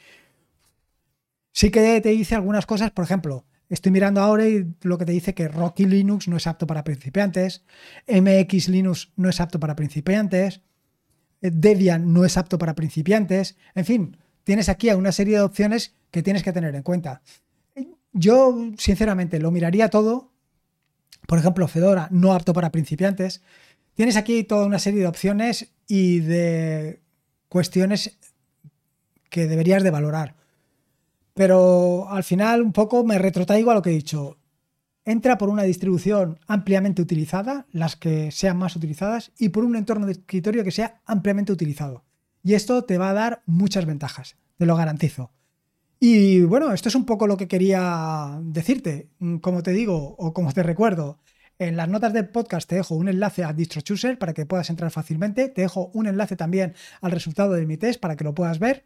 Sí 1.52 1.70
que 1.70 2.00
te 2.00 2.10
dice 2.10 2.34
algunas 2.34 2.66
cosas, 2.66 2.90
por 2.90 3.04
ejemplo, 3.04 3.46
estoy 3.70 3.92
mirando 3.92 4.20
ahora 4.20 4.46
y 4.46 4.74
lo 4.82 4.98
que 4.98 5.06
te 5.06 5.12
dice 5.12 5.34
que 5.34 5.48
Rocky 5.48 5.86
Linux 5.86 6.28
no 6.28 6.36
es 6.36 6.46
apto 6.46 6.66
para 6.66 6.84
principiantes, 6.84 7.64
MX 8.06 8.68
Linux 8.68 9.12
no 9.16 9.28
es 9.28 9.40
apto 9.40 9.58
para 9.58 9.74
principiantes, 9.74 10.60
eh, 11.40 11.50
Debian 11.52 12.12
no 12.12 12.24
es 12.24 12.36
apto 12.36 12.58
para 12.58 12.74
principiantes, 12.74 13.56
en 13.74 13.84
fin, 13.84 14.16
tienes 14.44 14.68
aquí 14.68 14.90
una 14.90 15.12
serie 15.12 15.36
de 15.36 15.42
opciones 15.42 15.94
que 16.10 16.22
tienes 16.22 16.42
que 16.42 16.52
tener 16.52 16.74
en 16.74 16.82
cuenta. 16.82 17.22
Yo, 18.12 18.70
sinceramente, 18.78 19.38
lo 19.38 19.50
miraría 19.50 19.90
todo 19.90 20.32
por 21.26 21.38
ejemplo, 21.38 21.68
Fedora 21.68 22.08
no 22.10 22.32
apto 22.32 22.52
para 22.52 22.72
principiantes. 22.72 23.42
Tienes 23.94 24.16
aquí 24.16 24.44
toda 24.44 24.66
una 24.66 24.78
serie 24.78 25.00
de 25.00 25.06
opciones 25.06 25.72
y 25.88 26.20
de 26.20 27.00
cuestiones 27.48 28.18
que 29.30 29.46
deberías 29.46 29.82
de 29.82 29.90
valorar. 29.90 30.34
Pero 31.34 32.08
al 32.10 32.24
final 32.24 32.62
un 32.62 32.72
poco 32.72 33.04
me 33.04 33.18
retrotraigo 33.18 33.70
a 33.70 33.74
lo 33.74 33.82
que 33.82 33.90
he 33.90 33.94
dicho. 33.94 34.38
Entra 35.04 35.38
por 35.38 35.50
una 35.50 35.62
distribución 35.62 36.40
ampliamente 36.46 37.02
utilizada, 37.02 37.66
las 37.70 37.94
que 37.94 38.32
sean 38.32 38.56
más 38.56 38.74
utilizadas, 38.74 39.32
y 39.38 39.50
por 39.50 39.64
un 39.64 39.76
entorno 39.76 40.06
de 40.06 40.12
escritorio 40.12 40.64
que 40.64 40.72
sea 40.72 41.00
ampliamente 41.04 41.52
utilizado. 41.52 42.04
Y 42.42 42.54
esto 42.54 42.84
te 42.84 42.98
va 42.98 43.10
a 43.10 43.14
dar 43.14 43.42
muchas 43.46 43.86
ventajas, 43.86 44.36
te 44.56 44.66
lo 44.66 44.76
garantizo. 44.76 45.30
Y 45.98 46.42
bueno, 46.42 46.72
esto 46.72 46.88
es 46.88 46.94
un 46.94 47.06
poco 47.06 47.26
lo 47.26 47.36
que 47.36 47.48
quería 47.48 48.38
decirte. 48.42 49.08
Mm, 49.18 49.38
como 49.38 49.62
te 49.62 49.72
digo, 49.72 50.14
o 50.18 50.32
como 50.34 50.52
te 50.52 50.62
recuerdo, 50.62 51.18
en 51.58 51.76
las 51.76 51.88
notas 51.88 52.12
del 52.12 52.28
podcast 52.28 52.68
te 52.68 52.76
dejo 52.76 52.94
un 52.94 53.08
enlace 53.08 53.42
a 53.42 53.52
DistroChooser 53.54 54.18
para 54.18 54.34
que 54.34 54.44
puedas 54.44 54.68
entrar 54.68 54.90
fácilmente. 54.90 55.48
Te 55.48 55.62
dejo 55.62 55.90
un 55.94 56.06
enlace 56.06 56.36
también 56.36 56.74
al 57.00 57.12
resultado 57.12 57.54
de 57.54 57.64
mi 57.66 57.78
test 57.78 57.98
para 58.00 58.16
que 58.16 58.24
lo 58.24 58.34
puedas 58.34 58.58
ver. 58.58 58.84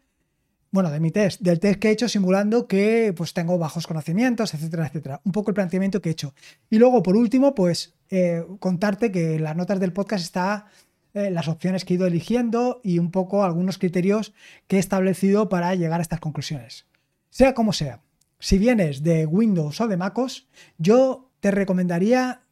Bueno, 0.71 0.89
de 0.89 1.01
mi 1.01 1.11
test, 1.11 1.41
del 1.41 1.59
test 1.59 1.79
que 1.79 1.89
he 1.89 1.91
hecho 1.91 2.07
simulando 2.07 2.65
que 2.65 3.13
pues 3.15 3.33
tengo 3.33 3.57
bajos 3.57 3.87
conocimientos, 3.87 4.53
etcétera, 4.53 4.87
etcétera. 4.87 5.21
Un 5.25 5.33
poco 5.33 5.51
el 5.51 5.55
planteamiento 5.55 6.01
que 6.01 6.09
he 6.09 6.11
hecho. 6.13 6.33
Y 6.69 6.77
luego, 6.77 7.03
por 7.03 7.17
último, 7.17 7.53
pues 7.53 7.93
eh, 8.09 8.45
contarte 8.59 9.11
que 9.11 9.35
en 9.35 9.43
las 9.43 9.57
notas 9.57 9.81
del 9.81 9.91
podcast 9.91 10.23
está 10.23 10.67
eh, 11.13 11.29
las 11.29 11.49
opciones 11.49 11.83
que 11.83 11.93
he 11.93 11.97
ido 11.97 12.07
eligiendo 12.07 12.79
y 12.85 12.99
un 12.99 13.11
poco 13.11 13.43
algunos 13.43 13.77
criterios 13.77 14.33
que 14.67 14.77
he 14.77 14.79
establecido 14.79 15.49
para 15.49 15.75
llegar 15.75 15.99
a 15.99 16.03
estas 16.03 16.21
conclusiones. 16.21 16.85
Sea 17.31 17.53
como 17.53 17.73
sea, 17.73 18.01
si 18.39 18.57
vienes 18.57 19.03
de 19.03 19.25
Windows 19.25 19.81
o 19.81 19.87
de 19.87 19.97
MacOS, 19.97 20.47
yo 20.77 21.31
te 21.39 21.49
recomendaría 21.49 22.43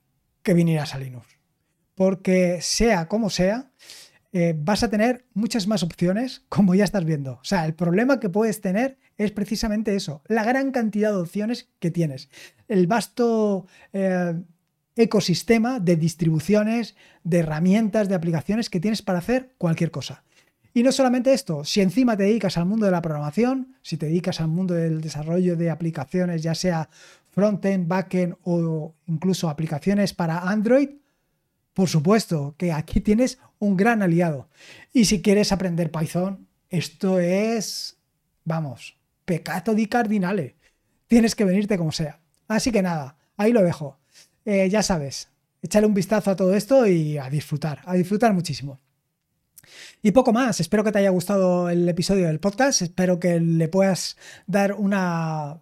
que 0.42 0.54
vinieras 0.54 0.96
a 0.96 1.00
Linux. 1.00 1.28
Porque 1.96 2.60
sea 2.62 3.08
como 3.08 3.30
sea, 3.30 3.72
eh, 4.32 4.56
vas 4.58 4.84
a 4.84 4.90
tener 4.90 5.26
muchas 5.34 5.68
más 5.68 5.84
opciones, 5.84 6.46
como 6.48 6.76
ya 6.76 6.86
estás 6.86 7.04
viendo. 7.04 7.34
O 7.34 7.44
sea, 7.44 7.66
el 7.66 7.74
problema 7.74 8.22
que 8.22 8.30
puedes 8.30 8.62
tener 8.62 8.98
es 9.18 9.32
precisamente 9.32 9.96
eso, 9.96 10.24
la 10.28 10.46
gran 10.46 10.72
cantidad 10.72 11.12
de 11.12 11.18
opciones 11.18 11.70
que 11.80 11.92
tienes, 11.92 12.30
el 12.70 12.88
vasto, 12.88 13.68
eh, 13.92 14.40
ecosistema 14.96 15.80
de 15.80 15.98
distribuciones, 15.98 16.96
de 17.24 17.40
herramientas, 17.40 18.08
de 18.08 18.16
aplicaciones 18.16 18.70
que 18.70 18.80
tienes 18.80 19.02
para 19.02 19.20
hacer 19.20 19.54
cualquier 19.58 19.92
cosa. 19.92 20.24
Y 20.74 20.84
no 20.84 20.92
solamente 20.92 21.34
esto, 21.34 21.64
si 21.64 21.82
encima 21.82 22.16
te 22.16 22.24
dedicas 22.24 22.58
al 22.58 22.66
mundo 22.66 22.86
de 22.86 22.92
la 22.92 23.02
programación, 23.02 23.76
si 23.82 23.98
te 23.98 24.06
dedicas 24.06 24.40
al 24.40 24.50
mundo 24.50 24.76
del 24.76 25.02
desarrollo 25.02 25.56
de 25.56 25.72
aplicaciones, 25.72 26.44
ya 26.44 26.54
sea 26.54 26.90
frontend, 27.32 27.88
backend 27.88 28.36
o 28.44 28.94
incluso 29.08 29.50
aplicaciones 29.50 30.14
para 30.14 30.40
Android, 30.40 30.90
por 31.74 31.90
supuesto 31.90 32.56
que 32.58 32.72
aquí 32.72 33.02
tienes 33.02 33.40
un 33.58 33.78
gran 33.78 34.02
aliado. 34.02 34.50
Y 34.94 35.06
si 35.06 35.22
quieres 35.22 35.52
aprender 35.52 35.92
Python, 35.92 36.48
esto 36.70 37.20
es, 37.20 37.98
vamos, 38.44 38.98
pecato 39.26 39.74
di 39.74 39.88
cardinale. 39.88 40.56
Tienes 41.08 41.36
que 41.36 41.46
venirte 41.46 41.78
como 41.78 41.92
sea. 41.92 42.20
Así 42.48 42.72
que 42.72 42.82
nada, 42.82 43.18
ahí 43.38 43.52
lo 43.52 43.64
dejo. 43.64 43.98
Eh, 44.46 44.70
ya 44.70 44.84
sabes, 44.84 45.30
échale 45.62 45.88
un 45.88 45.94
vistazo 45.94 46.32
a 46.32 46.36
todo 46.36 46.54
esto 46.54 46.86
y 46.86 47.18
a 47.18 47.30
disfrutar, 47.30 47.82
a 47.86 47.94
disfrutar 47.96 48.34
muchísimo. 48.34 48.80
Y 50.02 50.12
poco 50.12 50.32
más, 50.32 50.62
espero 50.62 50.84
que 50.84 50.94
te 50.94 51.00
haya 51.00 51.10
gustado 51.10 51.70
el 51.70 51.88
episodio 51.90 52.28
del 52.28 52.40
podcast, 52.40 52.82
espero 52.82 53.20
que 53.20 53.42
le 53.42 53.68
puedas 53.68 54.16
dar 54.48 54.74
una 54.74 55.60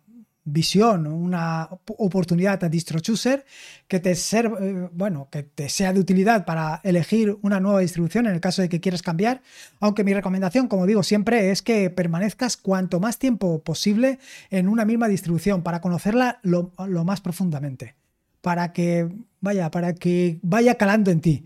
visión, 0.47 1.07
una 1.07 1.67
oportunidad 1.97 2.63
a 2.63 2.69
DistroChooser 2.69 3.45
que 3.87 3.99
te, 3.99 4.11
eh, 4.11 4.89
bueno, 4.93 5.27
que 5.29 5.43
te 5.43 5.67
sea 5.69 5.91
de 5.91 5.99
utilidad 5.99 6.45
para 6.45 6.79
elegir 6.83 7.37
una 7.41 7.59
nueva 7.59 7.81
distribución 7.81 8.27
en 8.27 8.33
el 8.33 8.39
caso 8.39 8.61
de 8.61 8.69
que 8.69 8.79
quieras 8.79 9.01
cambiar. 9.01 9.41
Aunque 9.79 10.03
mi 10.05 10.13
recomendación, 10.13 10.67
como 10.67 10.85
digo 10.85 11.03
siempre, 11.03 11.51
es 11.51 11.61
que 11.61 11.89
permanezcas 11.89 12.55
cuanto 12.57 12.99
más 12.99 13.19
tiempo 13.19 13.61
posible 13.61 14.19
en 14.49 14.69
una 14.69 14.85
misma 14.85 15.09
distribución 15.09 15.63
para 15.63 15.81
conocerla 15.81 16.39
lo, 16.43 16.71
más 16.77 17.21
profundamente. 17.21 17.95
Para 18.41 18.71
que 18.71 19.09
vaya, 19.41 19.69
para 19.69 19.95
que 19.95 20.39
vaya 20.43 20.75
calando 20.75 21.11
en 21.11 21.21
ti. 21.21 21.45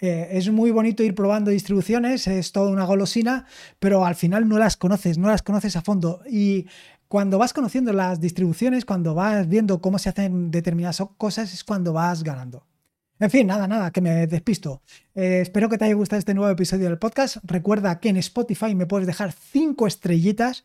Eh, 0.00 0.28
es 0.32 0.50
muy 0.50 0.70
bonito 0.70 1.02
ir 1.02 1.14
probando 1.14 1.50
distribuciones, 1.50 2.26
es 2.26 2.52
toda 2.52 2.70
una 2.70 2.84
golosina, 2.84 3.46
pero 3.78 4.04
al 4.04 4.14
final 4.14 4.48
no 4.48 4.58
las 4.58 4.76
conoces, 4.76 5.18
no 5.18 5.28
las 5.28 5.42
conoces 5.42 5.76
a 5.76 5.82
fondo. 5.82 6.20
Y 6.28 6.66
cuando 7.08 7.38
vas 7.38 7.52
conociendo 7.52 7.92
las 7.92 8.20
distribuciones, 8.20 8.84
cuando 8.84 9.14
vas 9.14 9.48
viendo 9.48 9.80
cómo 9.80 9.98
se 9.98 10.08
hacen 10.08 10.50
determinadas 10.50 11.02
cosas, 11.16 11.52
es 11.52 11.64
cuando 11.64 11.92
vas 11.92 12.22
ganando. 12.22 12.66
En 13.18 13.30
fin, 13.30 13.46
nada, 13.46 13.66
nada, 13.66 13.90
que 13.92 14.02
me 14.02 14.26
despisto. 14.26 14.82
Eh, 15.14 15.40
espero 15.40 15.70
que 15.70 15.78
te 15.78 15.86
haya 15.86 15.94
gustado 15.94 16.18
este 16.18 16.34
nuevo 16.34 16.50
episodio 16.50 16.84
del 16.84 16.98
podcast. 16.98 17.38
Recuerda 17.44 17.98
que 17.98 18.10
en 18.10 18.18
Spotify 18.18 18.74
me 18.74 18.84
puedes 18.84 19.06
dejar 19.06 19.32
cinco 19.32 19.86
estrellitas 19.86 20.64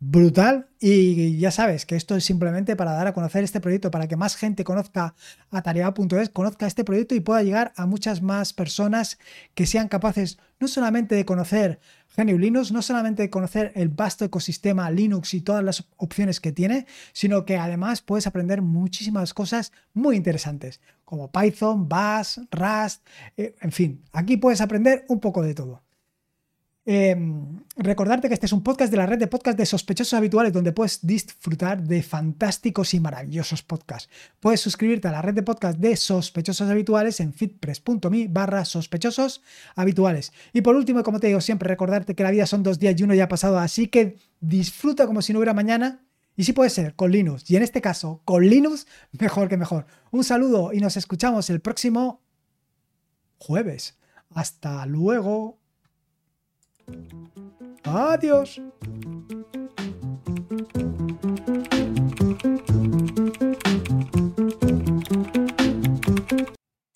brutal 0.00 0.68
y 0.80 1.38
ya 1.38 1.50
sabes 1.50 1.84
que 1.84 1.96
esto 1.96 2.14
es 2.14 2.24
simplemente 2.24 2.76
para 2.76 2.92
dar 2.92 3.08
a 3.08 3.14
conocer 3.14 3.42
este 3.42 3.60
proyecto, 3.60 3.90
para 3.90 4.06
que 4.06 4.16
más 4.16 4.36
gente 4.36 4.62
conozca 4.62 5.14
atareado.es, 5.50 6.30
conozca 6.30 6.66
este 6.66 6.84
proyecto 6.84 7.14
y 7.14 7.20
pueda 7.20 7.42
llegar 7.42 7.72
a 7.76 7.86
muchas 7.86 8.22
más 8.22 8.52
personas 8.52 9.18
que 9.54 9.66
sean 9.66 9.88
capaces 9.88 10.38
no 10.60 10.68
solamente 10.68 11.14
de 11.14 11.24
conocer 11.24 11.80
GNU 12.16 12.38
Linux, 12.38 12.72
no 12.72 12.82
solamente 12.82 13.22
de 13.22 13.30
conocer 13.30 13.72
el 13.74 13.88
vasto 13.88 14.24
ecosistema 14.24 14.90
Linux 14.90 15.34
y 15.34 15.40
todas 15.40 15.64
las 15.64 15.88
opciones 15.96 16.40
que 16.40 16.52
tiene, 16.52 16.86
sino 17.12 17.44
que 17.44 17.56
además 17.56 18.00
puedes 18.00 18.26
aprender 18.26 18.62
muchísimas 18.62 19.34
cosas 19.34 19.72
muy 19.94 20.16
interesantes, 20.16 20.80
como 21.04 21.30
Python, 21.30 21.88
Bash, 21.88 22.38
Rust, 22.50 23.06
eh, 23.36 23.54
en 23.60 23.72
fin, 23.72 24.02
aquí 24.12 24.36
puedes 24.36 24.60
aprender 24.60 25.04
un 25.08 25.20
poco 25.20 25.42
de 25.42 25.54
todo. 25.54 25.82
Em, 26.90 27.60
recordarte 27.76 28.28
que 28.28 28.34
este 28.34 28.46
es 28.46 28.52
un 28.54 28.62
podcast 28.62 28.90
de 28.90 28.96
la 28.96 29.04
red 29.04 29.18
de 29.18 29.26
podcast 29.26 29.58
de 29.58 29.66
sospechosos 29.66 30.14
habituales 30.14 30.54
donde 30.54 30.72
puedes 30.72 31.06
disfrutar 31.06 31.82
de 31.82 32.02
fantásticos 32.02 32.94
y 32.94 33.00
maravillosos 33.00 33.62
podcasts. 33.62 34.08
Puedes 34.40 34.62
suscribirte 34.62 35.06
a 35.06 35.12
la 35.12 35.20
red 35.20 35.34
de 35.34 35.42
podcast 35.42 35.78
de 35.78 35.94
sospechosos 35.96 36.70
habituales 36.70 37.20
en 37.20 37.34
fitpress.me 37.34 38.28
barra 38.28 38.64
sospechosos 38.64 39.42
habituales. 39.76 40.32
Y 40.54 40.62
por 40.62 40.76
último, 40.76 41.02
como 41.02 41.20
te 41.20 41.26
digo 41.26 41.42
siempre, 41.42 41.68
recordarte 41.68 42.14
que 42.14 42.22
la 42.22 42.30
vida 42.30 42.46
son 42.46 42.62
dos 42.62 42.78
días 42.78 42.98
y 42.98 43.02
uno 43.02 43.12
ya 43.12 43.24
ha 43.24 43.28
pasado, 43.28 43.58
así 43.58 43.88
que 43.88 44.16
disfruta 44.40 45.06
como 45.06 45.20
si 45.20 45.34
no 45.34 45.40
hubiera 45.40 45.52
mañana. 45.52 46.06
Y 46.36 46.44
si 46.44 46.54
puede 46.54 46.70
ser 46.70 46.94
con 46.94 47.10
Linux, 47.10 47.50
y 47.50 47.56
en 47.56 47.64
este 47.64 47.82
caso 47.82 48.22
con 48.24 48.48
Linux, 48.48 48.86
mejor 49.12 49.50
que 49.50 49.58
mejor. 49.58 49.84
Un 50.10 50.24
saludo 50.24 50.72
y 50.72 50.78
nos 50.78 50.96
escuchamos 50.96 51.50
el 51.50 51.60
próximo 51.60 52.22
jueves. 53.36 53.98
Hasta 54.30 54.86
luego. 54.86 55.57
Adiós. 57.84 58.60